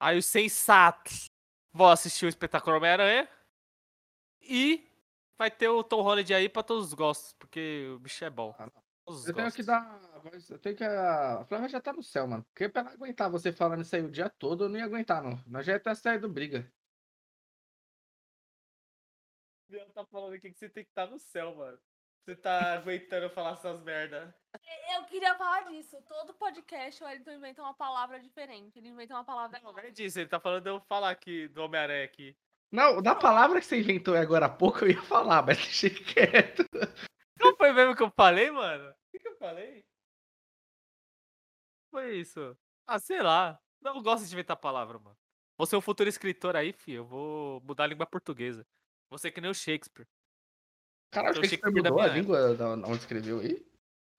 [0.00, 1.26] Aí os sensatos
[1.72, 3.28] vão assistir o espetáculo Homem-Aranha.
[4.42, 4.86] E
[5.38, 8.54] vai ter o Tom Holland aí pra todos os gostos, porque o bicho é bom.
[8.58, 8.68] Ah,
[9.06, 9.66] Eu tenho que gostos.
[9.66, 10.00] dar.
[10.24, 10.84] Mas Eu tenho que.
[10.84, 12.44] A Flávia já tá no céu, mano.
[12.44, 15.22] Porque pra ela aguentar você falando isso aí o dia todo, eu não ia aguentar,
[15.22, 15.42] não.
[15.46, 16.70] Nós já ia ter saído briga.
[19.68, 21.78] O Biel tá falando aqui que você tem que estar no céu, mano.
[22.24, 24.34] Você tá aguentando eu falar essas merda.
[24.94, 25.96] Eu queria falar disso.
[26.06, 28.78] Todo podcast o Wellington inventa uma palavra diferente.
[28.78, 29.58] Ele inventa uma palavra.
[29.60, 32.36] Não, não é disso, ele tá falando de eu falar aqui do Homem-Aranha aqui.
[32.70, 36.64] Não, da palavra que você inventou agora há pouco eu ia falar, mas deixei quieto.
[37.40, 38.90] Não foi mesmo que eu falei, mano?
[38.90, 39.87] O que, que eu falei?
[41.98, 42.56] Foi isso.
[42.86, 43.60] Ah, sei lá.
[43.82, 45.16] Não gosto de inventar palavra, mano.
[45.56, 46.98] Você é um futuro escritor aí, filho.
[46.98, 48.64] Eu vou mudar a língua portuguesa.
[49.10, 50.06] Você é que nem o Shakespeare.
[51.10, 53.66] Caralho, Então, Shakespeare da mudou a língua da onde escreveu aí?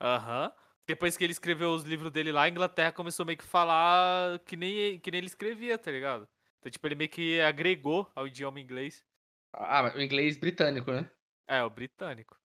[0.02, 0.52] Aham.
[0.86, 4.58] Depois que ele escreveu os livros dele lá, a Inglaterra começou meio que falar que
[4.58, 6.28] nem, que nem ele escrevia, tá ligado?
[6.60, 9.06] Então, tipo, ele meio que agregou ao idioma inglês.
[9.54, 11.10] Ah, mas o inglês britânico, né?
[11.48, 12.38] É, o britânico.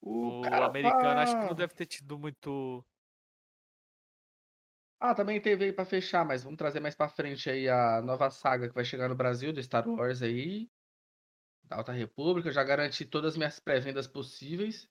[0.00, 2.84] O, cara americano acho que não deve ter tido muito.
[5.04, 8.30] Ah, também teve aí pra fechar, mas vamos trazer mais pra frente aí a nova
[8.30, 10.70] saga que vai chegar no Brasil, do Star Wars aí.
[11.64, 12.50] Da Alta República.
[12.50, 14.88] Eu já garanti todas as minhas pré-vendas possíveis.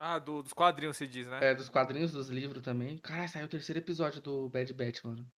[0.00, 1.40] Ah, do- dos quadrinhos se diz, né?
[1.42, 2.96] É, dos quadrinhos, dos livros também.
[2.96, 5.30] Caralho, saiu o terceiro episódio do Bad Batch, mano.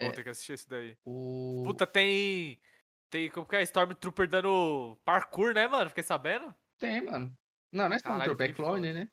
[0.00, 0.12] Vou é.
[0.12, 0.96] ter que assistir esse daí.
[1.04, 1.62] O...
[1.64, 2.60] Puta, tem.
[3.10, 3.30] Tem.
[3.30, 3.62] Como que é?
[3.62, 5.88] Stormtrooper dando parkour, né, mano?
[5.88, 6.52] Fiquei sabendo?
[6.80, 7.32] Tem, mano.
[7.70, 9.08] Não, não é Caralho, Stormtrooper, é que clone, né?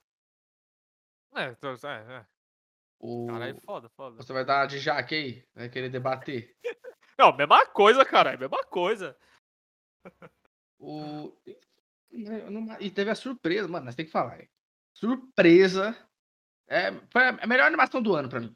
[1.36, 2.39] É, é, é.
[3.00, 3.28] O...
[3.28, 4.18] Caralho, foda, foda.
[4.18, 5.48] Você vai dar de jaque aí?
[5.56, 6.56] Vai querer debater?
[7.18, 9.18] Não, mesma coisa, caralho, mesma coisa.
[10.78, 11.34] O...
[12.80, 14.42] E teve a surpresa, mano, nós tem que falar.
[14.42, 14.50] hein?
[14.94, 15.96] Surpresa.
[16.68, 18.56] É, foi a melhor animação do ano pra mim.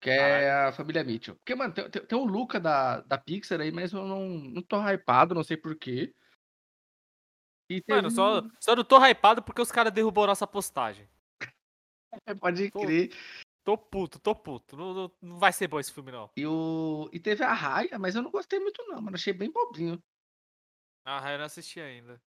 [0.00, 1.36] Que é a família Mitchell.
[1.36, 4.62] Porque, mano, tem, tem, tem o Luca da, da Pixar aí, mas eu não, não
[4.62, 6.12] tô hypado, não sei porquê.
[7.68, 11.08] Teve Mano, só, só não tô hypado porque os caras derrubou nossa postagem.
[12.40, 13.10] Pode tô- crer.
[13.64, 14.76] Tô puto, tô puto.
[14.76, 16.28] Não, não, não vai ser bom esse filme, não.
[16.36, 17.08] E, o...
[17.12, 19.14] e teve a Raia, mas eu não gostei muito, não, mano.
[19.14, 20.02] Achei bem bobinho.
[21.04, 22.20] Ah, eu não assisti ainda.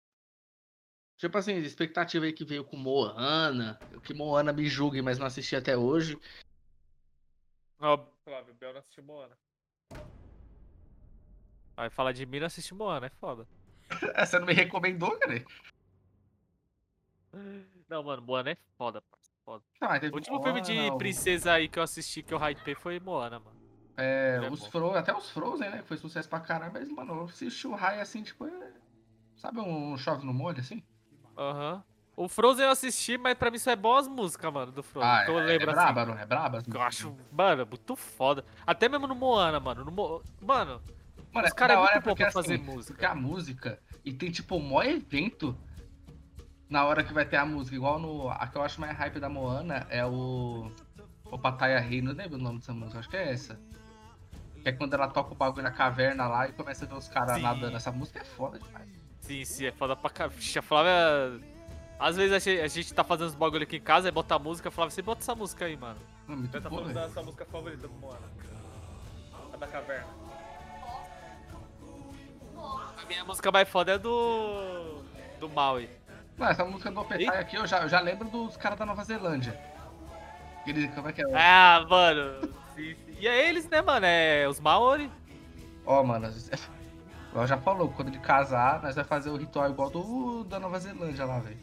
[1.18, 3.80] Tipo assim, expectativa aí que veio com Moana.
[4.04, 6.18] Que Moana me julgue, mas não assisti até hoje.
[7.80, 9.38] Ó, Flávio, o Bel não assistiu Moana.
[11.76, 13.46] Vai falar de mim não assiste Moana, é foda.
[14.26, 15.46] Você não me recomendou, cara?
[17.90, 19.02] Não, mano, Moana é foda,
[19.46, 19.64] foda.
[20.00, 23.00] Teve O último filme de Moana, princesa aí que eu assisti, que eu hypei, foi
[23.00, 23.56] Moana, mano.
[23.96, 24.72] É, é os bom.
[24.72, 24.96] Fro...
[24.96, 25.78] até os Frozen, né?
[25.78, 28.46] que Foi sucesso pra caramba, mas, mano, eu assisti o Rai assim, tipo.
[28.46, 28.74] é-
[29.38, 30.84] Sabe um chove no molho, assim?
[31.38, 31.84] Aham.
[32.18, 35.12] O Frozen eu assisti, mas pra mim só é bom as músicas, mano, do Frozen.
[35.12, 35.82] Ah, eu é, é lembro assim.
[35.82, 36.64] braba, não é braba?
[36.74, 38.46] Eu acho, mano, muito foda.
[38.66, 39.84] Até mesmo no Moana, mano.
[39.84, 40.24] No Mo...
[40.42, 40.82] Mano,
[41.36, 42.94] Mano, os caras é muito bom pra fazer assim, música.
[42.94, 45.58] Porque a música, e tem tipo o maior evento
[46.76, 48.30] na hora que vai ter a música, igual no.
[48.30, 50.70] A que eu acho mais hype da Moana é o.
[51.32, 53.58] O Pattaya Rei, não lembro o nome dessa música, acho que é essa.
[54.62, 57.08] Que é quando ela toca o bagulho na caverna lá e começa a ver os
[57.08, 57.78] caras nadando.
[57.78, 58.90] Essa música é foda demais.
[59.22, 60.38] sim, sim, é foda pra caralho.
[60.38, 61.42] A Flávia.
[61.98, 64.36] Às vezes a gente, a gente tá fazendo os bagulho aqui em casa, aí bota
[64.36, 66.00] a música, a Flávia, você bota essa música aí, mano.
[66.28, 68.28] Não, muito Você tá boa, da sua música favorita do Moana.
[69.54, 70.08] A da caverna.
[72.58, 75.02] A minha música mais foda é do.
[75.40, 75.90] do Maui.
[76.38, 79.04] Não, essa música do Opetai aqui eu já, eu já lembro dos caras da Nova
[79.04, 79.58] Zelândia.
[80.62, 81.26] Aquele, como é que é?
[81.34, 82.50] Ah, mano.
[82.78, 84.06] E é eles, né, mano?
[84.06, 85.10] É os Maori.
[85.86, 86.30] Ó, mano,
[87.34, 90.80] ela já falou, quando ele casar, nós vai fazer o ritual igual do da Nova
[90.80, 91.60] Zelândia lá, velho.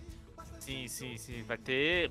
[0.60, 1.42] Sim, sim, sim.
[1.42, 2.10] Vai ter.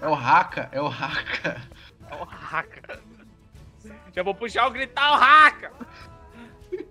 [0.00, 1.60] É o Haka, é o Haka.
[2.08, 3.00] É o Haka.
[4.14, 5.72] Já vou puxar o gritar o Haka.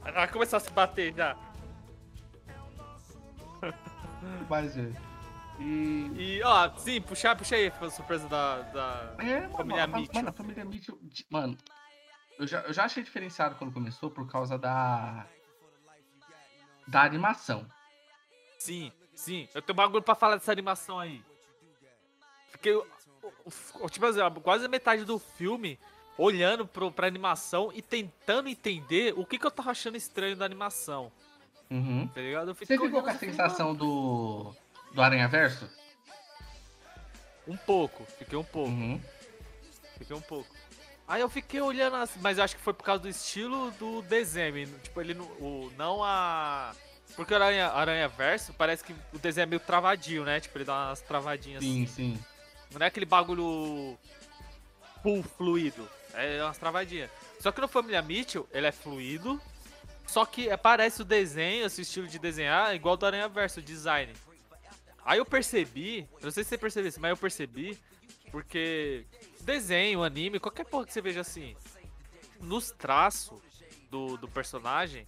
[0.02, 1.36] Vai começar a se bater já.
[4.50, 4.96] Mas, velho.
[5.60, 6.12] E.
[6.16, 8.62] E, ó, sim, puxar, puxa aí a surpresa da.
[8.62, 9.16] da...
[9.20, 10.16] É, mano, Família fa- Mitchell.
[10.16, 11.00] mano, a família Mitchell.
[11.30, 11.58] Mano,
[12.40, 15.26] eu já, eu já achei diferenciado quando começou por causa da.
[16.88, 17.66] Da animação.
[18.60, 19.48] Sim, sim.
[19.54, 21.24] Eu tenho bagulho pra falar dessa animação aí.
[22.52, 22.88] Porque, eu-
[23.80, 25.80] o- tipo assim, quase a metade do filme
[26.18, 30.46] olhando pro, pra animação e tentando entender o que, que eu tava achando estranho da
[30.46, 31.12] animação.
[31.74, 32.08] Uhum.
[32.08, 32.54] Tá ligado?
[32.54, 34.54] Você ficou com a sensação do.
[34.94, 35.62] Do Aranha Verso?
[35.66, 35.74] "Mano,
[37.48, 39.02] Um pouco, fiquei um pouco, Uhum.
[39.98, 40.50] fiquei um pouco.
[41.08, 44.02] Aí eu fiquei olhando assim, mas eu acho que foi por causa do estilo do
[44.04, 44.68] desenho.
[44.80, 45.26] Tipo, ele não.
[45.26, 46.74] O, não a.
[47.16, 50.40] Porque o Aranha, Aranha Verso parece que o desenho é meio travadinho, né?
[50.40, 52.16] Tipo, ele dá umas travadinhas Sim, assim.
[52.16, 52.26] sim.
[52.72, 53.98] Não é aquele bagulho
[55.04, 55.88] full fluido.
[56.14, 57.10] É umas travadinhas.
[57.40, 59.40] Só que no Família Mitchell, ele é fluido.
[60.14, 63.64] Só que é- parece o desenho, esse estilo de desenhar, igual do Aranha Verso, o
[63.64, 64.14] design.
[65.04, 67.80] Aí eu percebi, eu não sei se você percebeu isso, mas eu percebi,
[68.32, 69.06] porque
[69.42, 71.56] desenho, anime, qualquer porra que você veja assim,
[72.40, 73.42] nos traços
[73.90, 75.08] do, do personagem,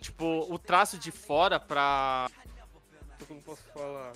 [0.00, 2.28] tipo, o traço de fora pra.
[3.28, 4.14] Como posso falar?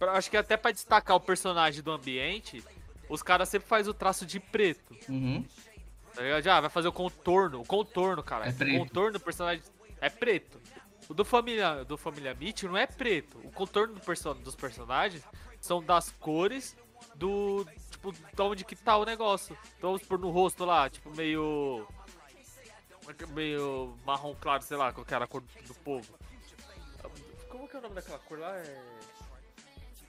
[0.00, 2.62] Pra- acho que até pra destacar o personagem do ambiente,
[3.08, 4.96] os caras sempre fazem o traço de preto.
[5.08, 5.44] Uhum.
[6.16, 6.42] Tá ligado?
[6.42, 7.60] Já vai fazer o contorno.
[7.60, 8.48] O contorno, cara.
[8.48, 8.76] É preto.
[8.76, 9.62] O contorno do personagem
[10.00, 10.58] é preto.
[11.08, 13.38] O do Família, do família Mitchell não é preto.
[13.44, 15.22] O contorno do perso dos personagens
[15.60, 16.74] são das cores
[17.14, 17.66] do.
[17.90, 19.56] Tipo, de onde que tá o negócio.
[19.76, 21.86] Então, vamos por no rosto lá, tipo, meio.
[23.28, 26.12] Meio marrom claro, sei lá, qual que era a cor do povo.
[27.48, 28.56] Como que é o nome daquela cor lá?
[28.56, 28.84] É.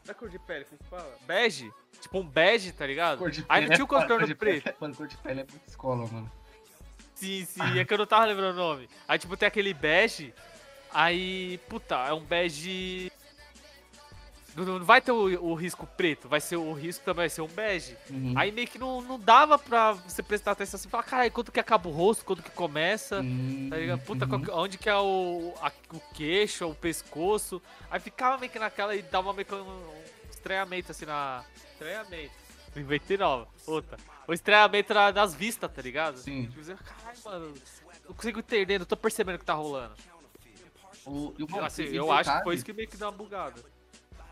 [0.08, 1.18] Da cor de pele, como que fala?
[1.28, 1.70] Bege?
[2.00, 3.18] Tipo um bege, tá ligado?
[3.20, 4.68] Cor de Aí pele não tinha o é contorno preto.
[4.70, 6.32] é- Mano, cor de pele é muito escola, mano.
[7.14, 8.88] Sim, sim, é que eu não tava lembrando o nome.
[9.08, 10.34] Aí, tipo, tem aquele bege.
[10.94, 13.12] Aí, puta, é um bege.
[14.58, 17.42] Não, não vai ter o, o risco preto, vai ser o risco também vai ser
[17.42, 17.96] um bege.
[18.10, 18.34] Uhum.
[18.36, 21.60] Aí meio que não, não dava pra você prestar atenção assim, falar, caralho, quando que
[21.60, 24.02] acaba o rosto, quando que começa, Hum, tá ligado?
[24.02, 24.44] Puta, uhum.
[24.44, 27.62] qual onde que é o, a- o queixo, o pescoço.
[27.92, 29.94] Aí ficava meio que naquela e dava meio que um, um
[30.32, 31.44] estranhamento assim na.
[31.74, 32.34] Estranhamento.
[32.76, 33.48] Inventei nova.
[33.66, 33.98] Puta.
[34.28, 36.18] O estranhamento na- nas vistas, tá ligado?
[36.18, 36.48] Sim.
[36.48, 37.54] Tipo, caralho, mano,
[38.08, 39.94] não consigo entender, não tô percebendo o que tá rolando.
[41.06, 41.34] O,
[41.64, 43.56] assim, e- e eu acho que foi isso que meio que deu uma bugada.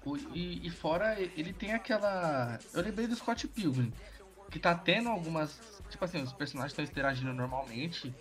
[0.05, 2.59] O- e, e fora, ele tem aquela.
[2.73, 3.91] Eu lembrei do Scott Pilgrim.
[4.49, 5.59] Que tá tendo algumas.
[5.89, 8.13] Tipo assim, os personagens estão interagindo normalmente.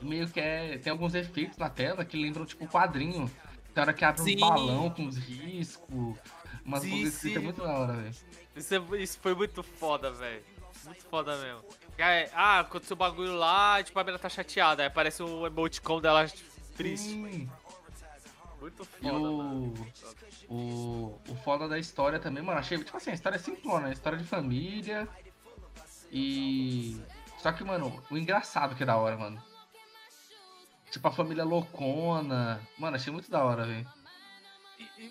[0.00, 0.76] E meio que é.
[0.78, 3.30] Tem alguns efeitos na tela que lembram, tipo, quadrinho.
[3.72, 4.36] Tem hora que abre Sim.
[4.36, 6.16] um balão com os riscos.
[6.64, 7.44] Umas Sim, coisas escritas sim.
[7.44, 8.14] muito da hora, velho.
[8.56, 10.42] Isso, é- isso foi muito foda, velho.
[10.84, 11.62] Muito foda mesmo.
[11.96, 14.82] É, ah, aconteceu o bagulho lá, tipo, a menina tá chateada.
[14.82, 16.26] Aí aparece o emoticon dela
[16.76, 17.08] triste.
[17.10, 17.48] Sim.
[18.60, 19.74] Muito E foda, mano.
[20.54, 23.92] O, o, foda da história também, mano, achei, tipo assim, a história é simplona, né?
[23.92, 25.08] História de família.
[26.10, 27.00] E.
[27.38, 29.42] Só que, mano, o engraçado que é da hora, mano.
[30.90, 32.60] Tipo, a família loucona.
[32.78, 33.86] Mano, achei muito da hora, velho.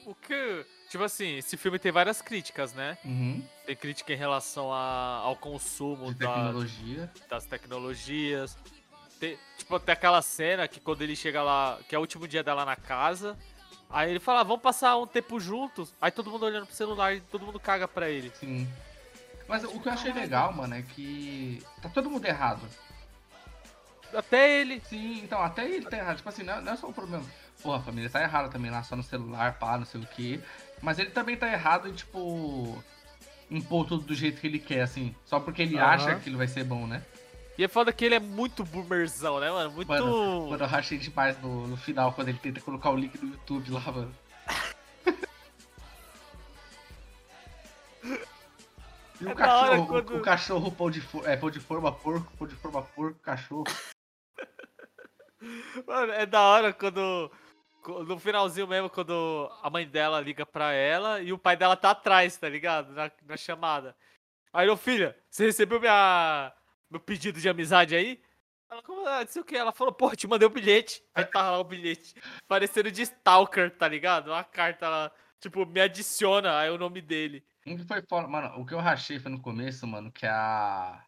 [0.06, 0.66] O que.
[0.90, 2.98] Tipo assim, esse filme tem várias críticas, né?
[3.04, 3.44] Uhum.
[3.66, 7.12] Tem crítica em relação a- ao consumo De tecnologia.
[7.30, 8.58] das tecnologias.
[9.20, 12.44] Tem, tipo, até aquela cena que quando ele chega lá, que é o último dia
[12.44, 13.38] dela na casa.
[13.94, 15.94] Aí ele fala, "Ah, vamos passar um tempo juntos.
[16.02, 18.32] Aí todo mundo olhando pro celular e todo mundo caga pra ele.
[18.40, 18.68] Sim.
[19.48, 21.62] Mas o que eu achei legal, mano, é que.
[21.82, 22.62] Tá todo mundo errado.
[24.12, 24.82] Até ele.
[24.90, 26.18] Sim, então, até ele tá errado.
[26.18, 27.24] Tipo assim, não é, não é só o problema.
[27.62, 30.40] Porra, a família tá errada também lá, só no celular, pá, não sei o quê.
[30.82, 32.84] Mas ele também tá errado em, tipo.
[33.52, 35.16] Impor tudo do jeito que ele quer, assim.
[35.26, 35.88] Só porque ele Aham.
[35.88, 37.04] acha que aquilo vai ser bom, né?
[37.58, 39.72] E é foda que ele é muito boomerzão, né, mano?
[39.72, 39.88] Muito.
[39.88, 43.32] Mano, Mano, eu rachei demais no, no final, quando ele tenta colocar o link no
[43.34, 44.16] YouTube lá, mano.
[49.22, 51.60] E É o hora cachorro, o- quando- o, cachorro pão de, for, é, pão de
[51.60, 53.64] forma porco, pão de forma porco, cachorro.
[55.88, 57.32] Mano, é da hora quando.
[58.08, 61.92] No finalzinho mesmo, quando a mãe dela liga pra ela e o pai dela tá
[61.92, 62.94] atrás, tá ligado?
[62.94, 63.94] Na, na chamada.
[64.54, 66.54] Aí, ô filha, você recebeu minha,
[66.94, 68.22] meu pedido de amizade aí?
[68.70, 69.56] Ela, como, ah, sei o que.
[69.56, 71.04] Ela falou, pô, te mandei o bilhete.
[71.14, 72.16] Aí tá lá o bilhete.
[72.48, 74.30] Parecendo de Stalker, tá ligado?
[74.30, 77.46] Uma carta lá, tipo, me adiciona, aí é o nome dele.
[77.66, 78.28] Um que foi fora.
[78.28, 81.04] Mano, o que eu rachei foi no começo, mano, que a.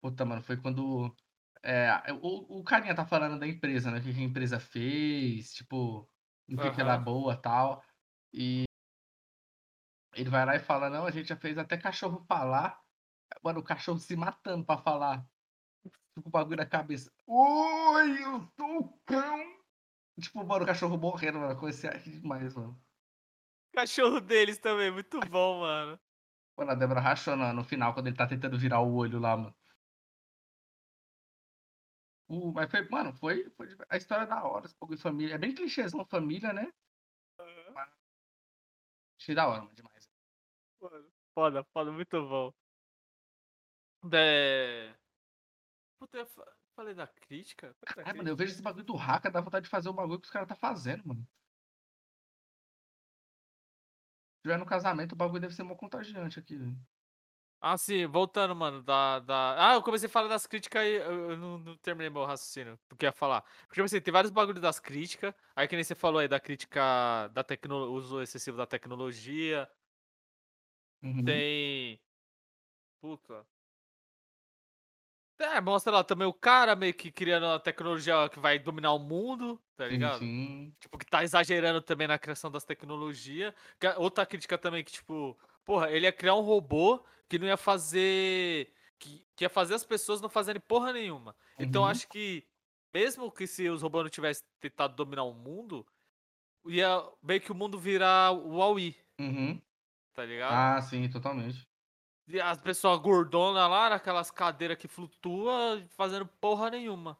[0.00, 1.14] Puta, mano, foi quando.
[1.62, 3.98] É, o, o carinha tá falando da empresa, né?
[3.98, 6.08] O que a empresa fez, tipo,
[6.48, 7.84] no que, que ela é boa tal.
[8.32, 8.64] E.
[10.14, 12.82] Ele vai lá e fala: Não, a gente já fez até cachorro falar.
[13.42, 15.26] Mano, o cachorro se matando pra falar.
[16.14, 17.12] Fica o bagulho na cabeça.
[17.26, 19.62] Oi, eu sou o cão.
[20.20, 21.58] Tipo, mano, o cachorro morrendo, mano.
[21.58, 22.80] Comecei a rir demais, mano.
[23.74, 25.98] Cachorro deles também, muito bom, mano.
[26.56, 29.36] Mano, a Débora rachou no, no final, quando ele tá tentando virar o olho lá,
[29.36, 29.54] mano.
[32.28, 35.34] Uh, mas foi, mano, foi, foi a história é da hora, esse bagulho de família.
[35.34, 36.72] É bem clichêzão família, né?
[37.74, 37.90] Mas
[39.18, 40.10] Achei da hora, mano, demais.
[40.80, 42.52] Mano, foda, foda, muito bom.
[44.10, 44.94] É...
[45.98, 47.76] Puta, eu fa- falei da crítica?
[48.04, 50.26] Ai, mano, eu vejo esse bagulho do hacker, dá vontade de fazer o bagulho que
[50.26, 51.26] os caras tá fazendo, mano.
[54.36, 56.78] Se tiver no casamento, o bagulho deve ser mó contagiante aqui, velho.
[57.64, 59.70] Ah, sim, voltando, mano, da, da...
[59.70, 62.96] Ah, eu comecei a falar das críticas e eu, não, não terminei meu raciocínio, do
[62.96, 63.42] que ia falar.
[63.42, 66.40] Porque, tipo assim, tem vários bagulhos das críticas, aí que nem você falou aí da
[66.40, 67.76] crítica da tecno...
[67.92, 69.70] uso excessivo da tecnologia,
[71.02, 71.24] Uhum.
[71.24, 72.00] tem...
[73.00, 73.46] Puta...
[75.42, 78.98] É, mostra lá também o cara meio que criando a tecnologia que vai dominar o
[78.98, 80.30] mundo, tá Sim, ligado?
[80.50, 80.76] sim.
[80.80, 83.52] Tipo, que tá exagerando também na criação das tecnologias.
[83.80, 87.56] É Outra crítica também que, tipo, porra, ele ia criar um robô que não ia
[87.56, 88.72] fazer.
[88.98, 91.36] Que, que ia fazer as pessoas não fazerem porra nenhuma.
[91.58, 91.86] Então Uhum.
[91.86, 92.46] acho que,
[92.94, 95.84] mesmo que se os robôs não tivessem tentado dominar o mundo,
[96.66, 99.62] ia meio que o mundo virar o Huawei, Uhum.
[100.14, 100.66] tá ligado?
[100.66, 101.68] Ah, sim, totalmente.
[102.42, 107.18] As pessoas gordonas lá, naquelas cadeiras que flutuam, fazendo porra nenhuma.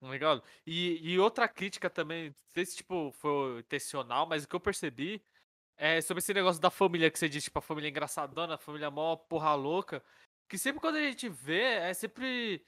[0.00, 0.42] Tá ligado?
[0.66, 4.60] E, e outra crítica também, não sei se tipo, foi intencional, mas o que eu
[4.60, 5.22] percebi
[5.76, 8.90] é sobre esse negócio da família que você diz, tipo, a família engraçadona, a família
[8.90, 10.02] mó porra louca.
[10.48, 12.64] Que sempre quando a gente vê, é sempre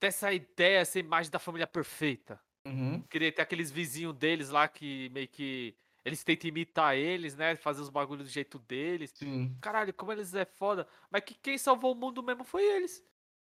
[0.00, 2.40] ter essa ideia, essa imagem da família perfeita.
[2.66, 3.02] Uhum.
[3.02, 5.76] Querer ter aqueles vizinhos deles lá que meio que.
[6.04, 7.54] Eles tentam imitar eles, né?
[7.56, 9.12] Fazer os bagulhos do jeito deles.
[9.14, 9.56] Sim.
[9.60, 10.86] Caralho, como eles é foda.
[11.10, 13.02] Mas que quem salvou o mundo mesmo foi eles.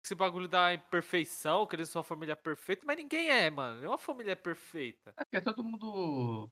[0.04, 3.80] Esse bagulho da imperfeição, que eles são uma família perfeita, mas ninguém é, mano.
[3.80, 5.14] Nenhuma família é perfeita.
[5.18, 6.50] É porque todo mundo.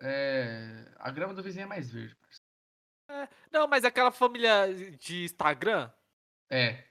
[0.00, 0.92] É...
[0.98, 2.46] A grama do vizinho é mais verde, parceiro.
[3.52, 4.66] Não, mas aquela família
[4.98, 5.90] de Instagram,
[6.50, 6.84] É.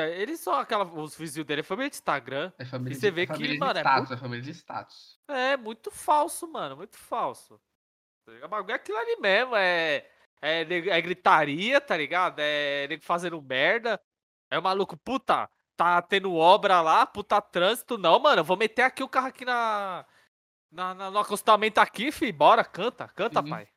[0.00, 0.84] tá, eles são aquela.
[0.84, 2.52] Os vizinhos dele é família de Instagram.
[2.58, 4.16] É família E você de, vê é que, família de mano, é status, muito- é
[4.16, 5.18] família de status.
[5.28, 6.76] É muito falso, mano.
[6.76, 7.60] Muito falso.
[8.24, 8.32] Tá?
[8.44, 9.54] O bagulho é aquilo ali mesmo.
[9.56, 10.06] É,
[10.42, 12.38] é, é gritaria, tá ligado?
[12.38, 14.00] É nego fazendo merda.
[14.50, 17.96] É o maluco, puta, tá tendo obra lá, puta trânsito.
[17.96, 20.04] Não, mano, eu vou meter aqui o carro aqui na,
[20.70, 22.32] na, na- no acostamento aqui, fi.
[22.32, 23.48] Bora, canta, canta, Sim.
[23.50, 23.68] pai.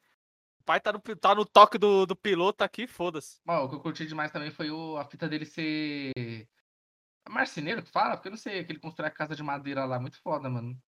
[0.63, 3.41] O pai tá no, tá no toque do, do piloto aqui, foda-se.
[3.45, 6.13] Bom, o que eu curti demais também foi o, a fita dele ser.
[6.15, 8.15] É marceneiro que fala?
[8.15, 9.99] Porque eu não sei, que ele constrói a casa de madeira lá.
[9.99, 10.81] Muito foda, mano.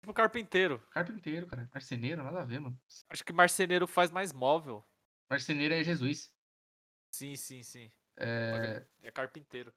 [0.00, 0.78] Tipo carpinteiro.
[0.90, 1.68] Carpinteiro, cara.
[1.74, 2.80] Marceneiro, nada a ver, mano.
[3.10, 4.82] Acho que marceneiro faz mais móvel.
[5.30, 6.32] Marceneiro é Jesus.
[7.10, 7.92] Sim, sim, sim.
[8.16, 8.82] É.
[9.02, 9.74] É carpinteiro.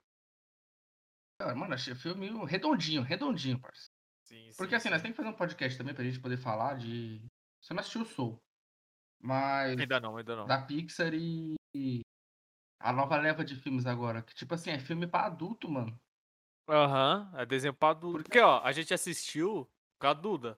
[1.41, 3.93] Cara, mano, achei o filme redondinho, redondinho, parceiro.
[4.23, 5.03] Sim, Porque sim, assim, nós sim.
[5.03, 7.21] temos que fazer um podcast também pra gente poder falar de.
[7.59, 8.44] Você não assistiu o Soul.
[9.25, 9.79] Mas.
[9.79, 10.45] Ainda não, ainda não.
[10.45, 11.55] Da Pixar e.
[11.75, 12.01] e
[12.79, 14.21] A nova leva de filmes agora.
[14.21, 15.99] Que, tipo assim, é filme pra adulto, mano.
[16.69, 18.23] Aham, é desenho pra adulto.
[18.23, 19.67] Porque- ó, a gente assistiu
[19.99, 20.57] com a Duda.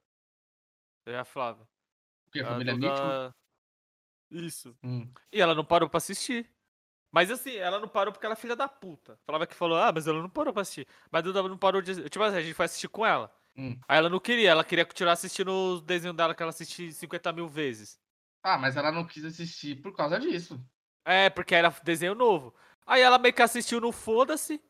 [1.06, 1.68] Eu já falava.
[2.26, 3.34] Porque a A família Duda- Mitchell.
[4.46, 4.78] Isso.
[4.84, 5.10] Hum.
[5.32, 6.50] E ela não parou pra assistir.
[7.10, 9.18] Mas assim, ela não parou porque ela é filha da puta.
[9.26, 10.86] Falava que falou, ah, mas ela não parou pra assistir.
[11.10, 12.10] Mas a Duda não parou de.
[12.10, 13.34] Tipo assim, a gente foi assistir com ela.
[13.56, 13.80] Hum.
[13.88, 17.32] Aí ela não queria, ela queria continuar assistindo os desenhos dela que ela assistiu 50
[17.32, 17.98] mil vezes.
[18.44, 20.60] Ah, mas ela não quis assistir por causa disso.
[21.06, 22.54] É, porque era desenho novo.
[22.86, 24.62] Aí ela meio que assistiu no Foda-se.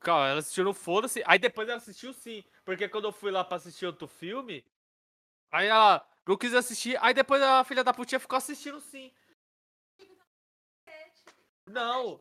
[0.00, 1.22] Calma, ela assistiu no Foda-se.
[1.26, 2.44] Aí depois ela assistiu sim.
[2.64, 4.64] Porque quando eu fui lá pra assistir outro filme,
[5.50, 6.98] aí ela não quis assistir.
[7.02, 9.12] Aí depois a filha da putinha ficou assistindo sim.
[11.66, 12.20] Não.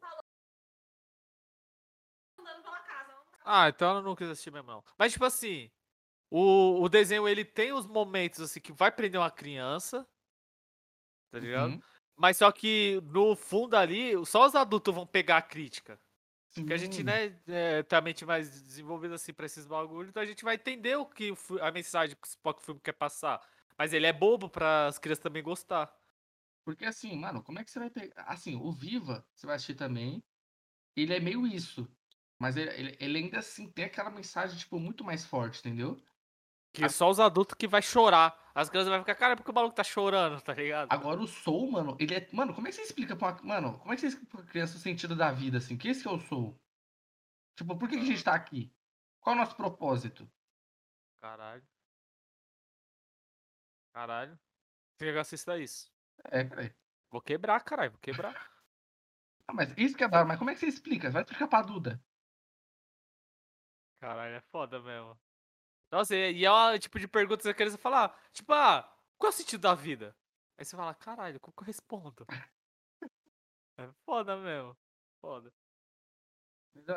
[2.39, 3.11] Andando pela casa.
[3.11, 4.83] não- Ah, então ela não quis assistir mesmo, não.
[4.97, 5.69] Mas, tipo assim,
[6.31, 10.07] o, o desenho ele tem os momentos assim que vai prender uma criança.
[11.29, 11.73] Tá ligado?
[11.73, 11.81] Uhum.
[12.15, 15.99] Mas só que no fundo ali, só os adultos vão pegar a crítica.
[16.53, 17.03] Porque a gente, Sim.
[17.03, 20.55] né, é, tem a mente mais desenvolvida assim pra esses bagulhos, então a gente vai
[20.55, 23.41] entender o que o a mensagem que próprio filme quer passar.
[23.77, 25.93] Mas ele é bobo pra as crianças também gostar.
[26.63, 28.23] Porque assim, mano, como é que você vai pegar.
[28.23, 30.23] Assim, o Viva, você vai assistir também.
[30.95, 31.87] Ele é meio isso.
[32.37, 35.97] Mas ele, ele, ele ainda assim tem aquela mensagem, tipo, muito mais forte, entendeu?
[36.73, 38.39] Que A- só os adultos que vai chorar.
[38.53, 40.91] As crianças vão ficar, cara, porque o maluco tá chorando, tá ligado?
[40.91, 42.29] Agora o Soul, mano, ele é.
[42.33, 43.41] Mano, como é que você explica pra uma.
[43.43, 45.77] Mano, como é que você explica pra criança o sentido da vida, assim?
[45.77, 46.57] Que esse que é o Soul?
[47.55, 48.73] Tipo, por que, que a gente tá aqui?
[49.19, 50.29] Qual é o nosso propósito?
[51.21, 51.63] Caralho.
[53.93, 54.39] Caralho.
[54.97, 55.91] Você já assista isso.
[56.25, 56.75] É, cara.
[57.09, 58.33] Vou quebrar, caralho, vou quebrar.
[59.47, 61.09] Ah, mas isso que é da mas como é que você explica?
[61.09, 62.01] Vai explicar pra Duda.
[63.99, 65.19] Caralho, é foda mesmo.
[65.91, 68.17] Nossa, e e é o tipo de pergunta que você quer falar.
[68.33, 68.83] Tipo, ah,
[69.17, 70.15] qual é o sentido da vida?
[70.57, 72.25] Aí você fala, caralho, como que eu respondo?
[73.77, 74.77] É foda mesmo.
[75.21, 75.51] Foda.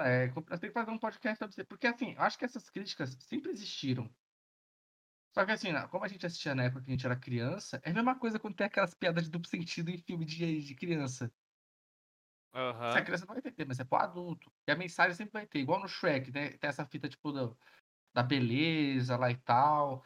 [0.00, 1.64] É, temos que fazer um podcast sobre isso.
[1.66, 4.14] Porque assim, eu acho que essas críticas sempre existiram.
[5.34, 7.90] Só que assim, como a gente assistia na época que a gente era criança, é
[7.90, 11.32] a mesma coisa quando tem aquelas piadas de duplo sentido em filme de, de criança.
[12.90, 14.52] Se a criança não vai entender, mas é pro adulto.
[14.66, 16.50] E a mensagem sempre vai ter, igual no Shrek, né?
[16.58, 17.58] Tem essa fita, tipo, do-
[18.14, 20.04] da beleza lá e tal.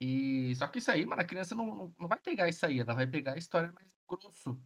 [0.00, 2.94] E só que isso aí, mano, a criança não, não, vai pegar isso aí, ela
[2.94, 4.60] vai pegar a história mais grosso.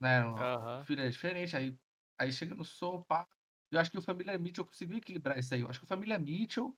[0.00, 0.24] Né?
[0.24, 0.84] O Aham.
[0.84, 1.78] filho é diferente, aí,
[2.18, 3.26] aí chega no Soul, pá.
[3.70, 5.60] Eu acho que o Família Mitchell conseguiu equilibrar isso aí.
[5.60, 6.76] Eu acho que o Família Mitchell,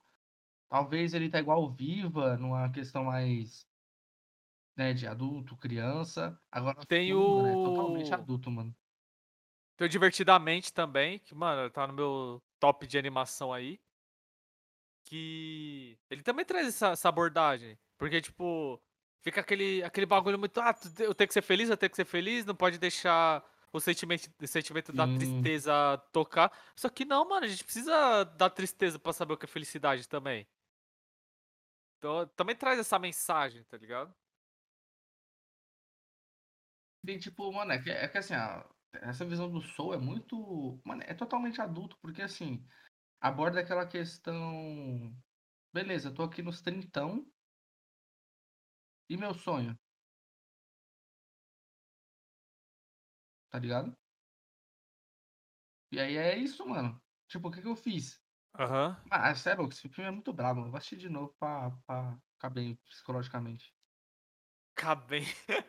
[0.70, 3.68] talvez ele tá igual o Viva, numa questão mais
[4.76, 6.40] né, de adulto, criança.
[6.50, 8.74] Agora Tem Suga, né, totalmente o- adulto, mano.
[9.76, 13.80] Tem o Divertidamente também, que, mano, tá no meu top de animação aí.
[15.04, 17.78] Que ele também traz essa, essa abordagem.
[17.96, 18.80] Porque, tipo,
[19.22, 20.60] fica aquele, aquele bagulho muito.
[20.60, 23.42] Ah, eu tenho que ser feliz, eu tenho que ser feliz, não pode deixar
[23.72, 25.18] o sentimento, o sentimento da Sim.
[25.18, 26.52] tristeza tocar.
[26.76, 30.08] Só que não, mano, a gente precisa da tristeza pra saber o que é felicidade
[30.08, 30.46] também.
[31.98, 34.14] Então, também traz essa mensagem, tá ligado?
[37.04, 40.80] Tem tipo, mano, é que, é que assim, a- essa visão do Soul é muito.
[40.84, 42.64] Mano, é totalmente adulto, porque assim,
[43.20, 45.14] aborda aquela questão.
[45.72, 47.26] Beleza, eu tô aqui nos trintão.
[49.08, 49.76] E meu sonho?
[53.50, 53.94] Tá ligado?
[55.90, 57.00] E aí é isso, mano.
[57.28, 58.20] Tipo, o que que eu fiz?
[58.58, 59.00] Aham.
[59.10, 60.70] Ah, sério, esse filme é muito brabo, mano.
[60.70, 63.72] Vou assistir de novo pra, pra ficar bem psicologicamente.
[64.76, 65.24] Acabei.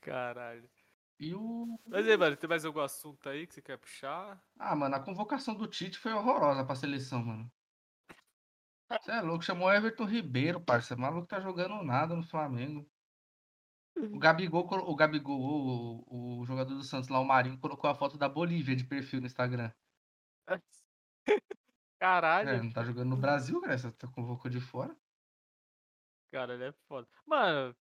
[0.00, 0.68] Caralho.
[1.18, 1.78] E o.
[1.90, 4.42] Mas aí, mano, tem mais algum assunto aí que você quer puxar?
[4.58, 7.52] Ah, mano, a convocação do Tite foi horrorosa pra seleção, mano.
[9.00, 10.94] Você é louco, chamou Everton Ribeiro, parça.
[10.94, 12.88] O maluco tá jogando nada no Flamengo.
[14.14, 15.40] O Gabigol, colo- o Gabigol,
[16.06, 19.20] o, o jogador do Santos lá, o Marinho, colocou a foto da Bolívia de perfil
[19.20, 19.72] no Instagram.
[22.40, 23.76] É, Caralho, não tá jogando no Brasil, cara.
[23.78, 24.96] Você tá convocou de fora.
[26.30, 27.08] cara, ele é foda.
[27.26, 27.76] Mano,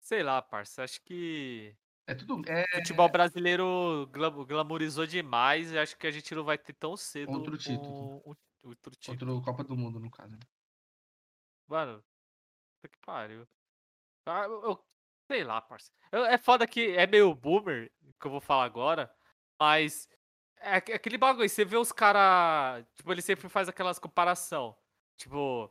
[0.00, 1.76] sei lá, parça, acho que
[2.10, 2.42] É tudo.
[2.50, 6.96] É futebol brasileiro glam- glamourizou demais e acho que a gente não vai ter tão
[6.96, 7.88] cedo Outro título.
[8.26, 8.34] um- um-
[8.64, 9.32] outro título.
[9.34, 10.34] outro Copa do Mundo, no caso.
[10.34, 10.40] né?
[11.68, 12.02] Mano,
[12.82, 13.46] puta que pariu.
[14.26, 14.84] Ah, eu, eu-
[15.30, 15.90] sei lá, parça.
[16.10, 19.12] Eu- é foda que é meio boomer, que eu vou falar agora,
[19.58, 20.08] mas
[20.56, 24.76] é aque- aquele bagulho, você vê os caras, tipo, ele sempre faz aquelas comparação.
[25.16, 25.70] Tipo,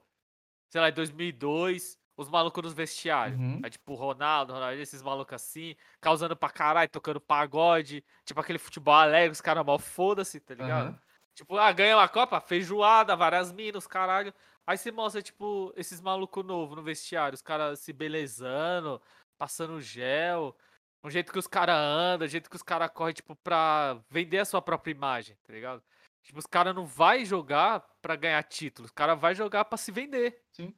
[0.69, 3.39] sei lá, em 2002, os malucos nos vestiários.
[3.39, 3.61] Uhum.
[3.63, 8.59] Aí, tipo, o Ronaldo, Ronaldo, esses malucos assim, causando pra caralho, tocando pagode, tipo aquele
[8.59, 10.87] futebol alegre, os caras mal foda-se, tá ligado?
[10.89, 10.99] Aham.
[11.33, 14.33] Tipo, ah, ganha uma Copa, feijoada, várias minas, caralho.
[14.67, 19.01] Aí você mostra, tipo, esses malucos novos no vestiário, os caras se belezando,
[19.37, 20.53] passando gel,
[21.01, 24.39] o jeito que os caras andam, o jeito que os caras correm, tipo, pra vender
[24.39, 25.81] a sua própria imagem, tá ligado?
[26.21, 29.93] Tipo, os caras não vai jogar pra ganhar título, os caras vai jogar pra se
[29.93, 30.43] vender.
[30.51, 30.75] Sim.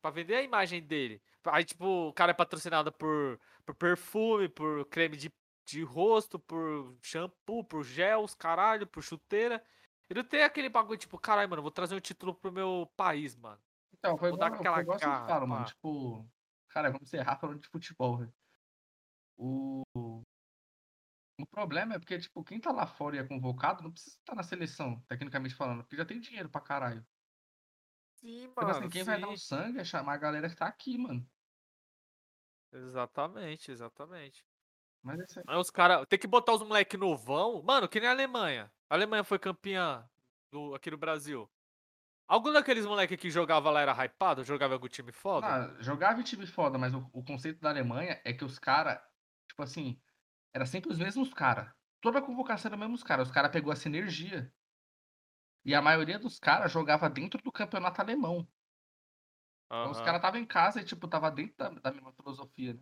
[0.00, 1.20] Pra vender a imagem dele.
[1.44, 5.30] Aí, tipo, o cara é patrocinado por, por perfume, por creme de,
[5.66, 9.62] de rosto, por shampoo, por gel, os caralho, por chuteira.
[10.08, 13.60] Ele tem aquele bagulho, tipo, caralho, mano, vou trazer um título pro meu país, mano.
[13.92, 15.66] Então, foi Vou dar igual, aquela foi sempre garra, falo, mano.
[15.66, 16.30] Tipo,
[16.68, 18.32] cara, vamos encerrar falando de futebol, velho.
[19.36, 19.82] O...
[19.94, 24.34] o problema é porque, tipo, quem tá lá fora e é convocado não precisa estar
[24.34, 27.06] na seleção, tecnicamente falando, porque já tem dinheiro pra caralho.
[28.20, 30.98] Sim, Tipo assim, quem vai dar o sangue é chamar a galera que tá aqui,
[30.98, 31.24] mano.
[32.72, 34.44] Exatamente, exatamente.
[35.02, 35.44] Mas é isso aí.
[35.46, 36.04] Aí os caras.
[36.08, 37.62] Tem que botar os moleque novão.
[37.62, 38.70] Mano, que nem a Alemanha.
[38.90, 40.04] A Alemanha foi campeã
[40.50, 41.48] do, aqui no Brasil.
[42.26, 44.44] Algum daqueles moleque que jogava lá era hypado?
[44.44, 45.46] Jogava em algum time foda?
[45.46, 49.00] Ah, jogava em time foda, mas o, o conceito da Alemanha é que os caras,
[49.48, 49.98] tipo assim,
[50.52, 51.72] era sempre os mesmos caras.
[52.00, 53.28] Toda a convocação era os mesmos caras.
[53.28, 54.52] Os caras pegou a sinergia.
[55.68, 58.48] E a maioria dos caras jogava dentro do campeonato alemão.
[59.66, 62.80] Então os caras estavam em casa e, tipo, tava dentro da, da mesma filosofia, né?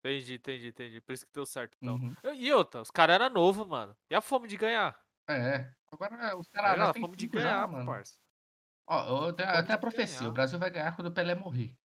[0.00, 1.00] Entendi, entendi, entendi.
[1.00, 1.94] Por isso que deu certo, então.
[1.94, 2.16] Uhum.
[2.34, 3.96] E outra, os caras eram novos, mano.
[4.10, 5.00] E a fome de ganhar?
[5.28, 5.72] É.
[5.92, 7.86] Agora os caras já fome de filho já, ganhar, mano.
[7.86, 8.18] parça.
[8.88, 10.18] Ó, eu tenho, eu tenho a profecia.
[10.18, 10.30] ganhar.
[10.30, 11.78] O Brasil vai ganhar quando o Pelé morrer.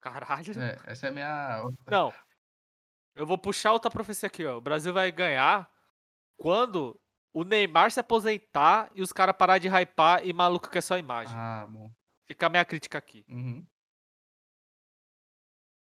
[0.00, 0.58] Caralho.
[0.58, 1.62] É, essa é a minha.
[1.86, 2.14] Não.
[3.14, 4.56] Eu vou puxar outra profecia aqui, ó.
[4.56, 5.70] O Brasil vai ganhar
[6.38, 6.98] quando
[7.34, 11.34] o Neymar se aposentar e os caras parar de hypar e maluco quer só imagem.
[11.36, 11.90] Ah, bom.
[12.26, 13.24] Fica a minha crítica aqui.
[13.28, 13.66] Uhum.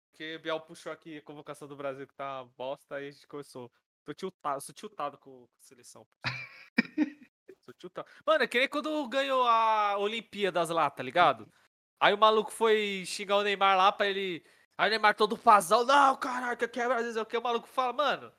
[0.09, 3.27] Porque Biel puxou aqui a convocação do Brasil que tá uma bosta, aí a gente
[3.27, 3.69] começou.
[4.05, 6.07] Tô tiltado, sou tiltado com a seleção.
[7.59, 8.07] sou tiltado.
[8.25, 11.51] Mano, é que nem quando ganhou a Olimpíadas lá, tá ligado?
[11.99, 14.45] Aí o maluco foi xingar o Neymar lá pra ele.
[14.77, 17.37] Aí o Neymar todo fazão, não, caralho, que é Brasil, o que?
[17.37, 18.33] O maluco fala, mano,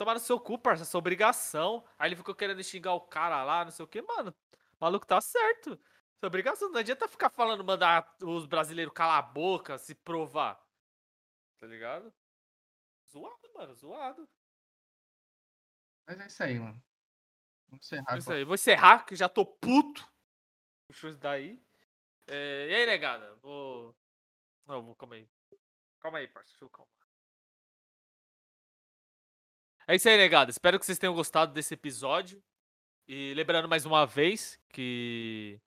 [0.00, 1.84] tomar no seu cu, parça, sua obrigação.
[1.98, 4.34] Aí ele ficou querendo xingar o cara lá, não sei o que, mano.
[4.50, 5.78] O maluco tá certo.
[6.18, 10.58] Sua obrigação, não adianta ficar falando, mandar os brasileiros calar a boca, se provar.
[11.58, 12.10] Tá ligado?
[13.12, 14.26] Zoado, mano, zoado.
[16.06, 16.82] Mas é isso aí, mano.
[17.68, 18.14] Vamos encerrar.
[18.14, 20.10] É Isso aí, vou encerrar, que já tô puto.
[20.86, 21.62] Puxou isso daí.
[22.26, 23.34] É, e aí, negada?
[23.42, 23.94] Vou.
[24.66, 25.28] Não, vou, calma aí.
[26.00, 26.48] Calma aí, parça.
[26.52, 26.99] Deixa eu calma.
[29.86, 30.50] É isso aí, negada.
[30.50, 32.42] Espero que vocês tenham gostado desse episódio.
[33.08, 35.60] E lembrando mais uma vez que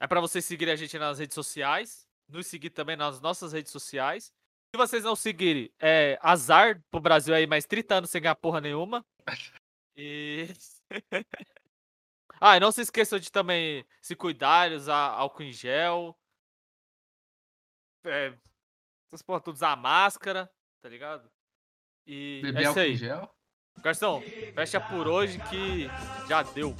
[0.00, 2.08] é pra vocês seguirem a gente nas redes sociais.
[2.28, 4.32] Nos seguir também nas nossas redes sociais.
[4.74, 8.60] Se vocês não seguirem, é azar pro Brasil aí mais 30 anos sem ganhar porra
[8.60, 9.04] nenhuma.
[9.96, 10.48] E.
[12.40, 16.16] ah, e não se esqueçam de também se cuidarem, usar álcool em gel.
[18.04, 18.32] É,
[19.06, 20.50] essas porra, usar máscara,
[20.80, 21.30] tá ligado?
[22.06, 23.34] E é Beber isso álcool em gel.
[23.82, 24.22] Garçom,
[24.54, 25.90] fecha por hoje que
[26.28, 26.74] já deu.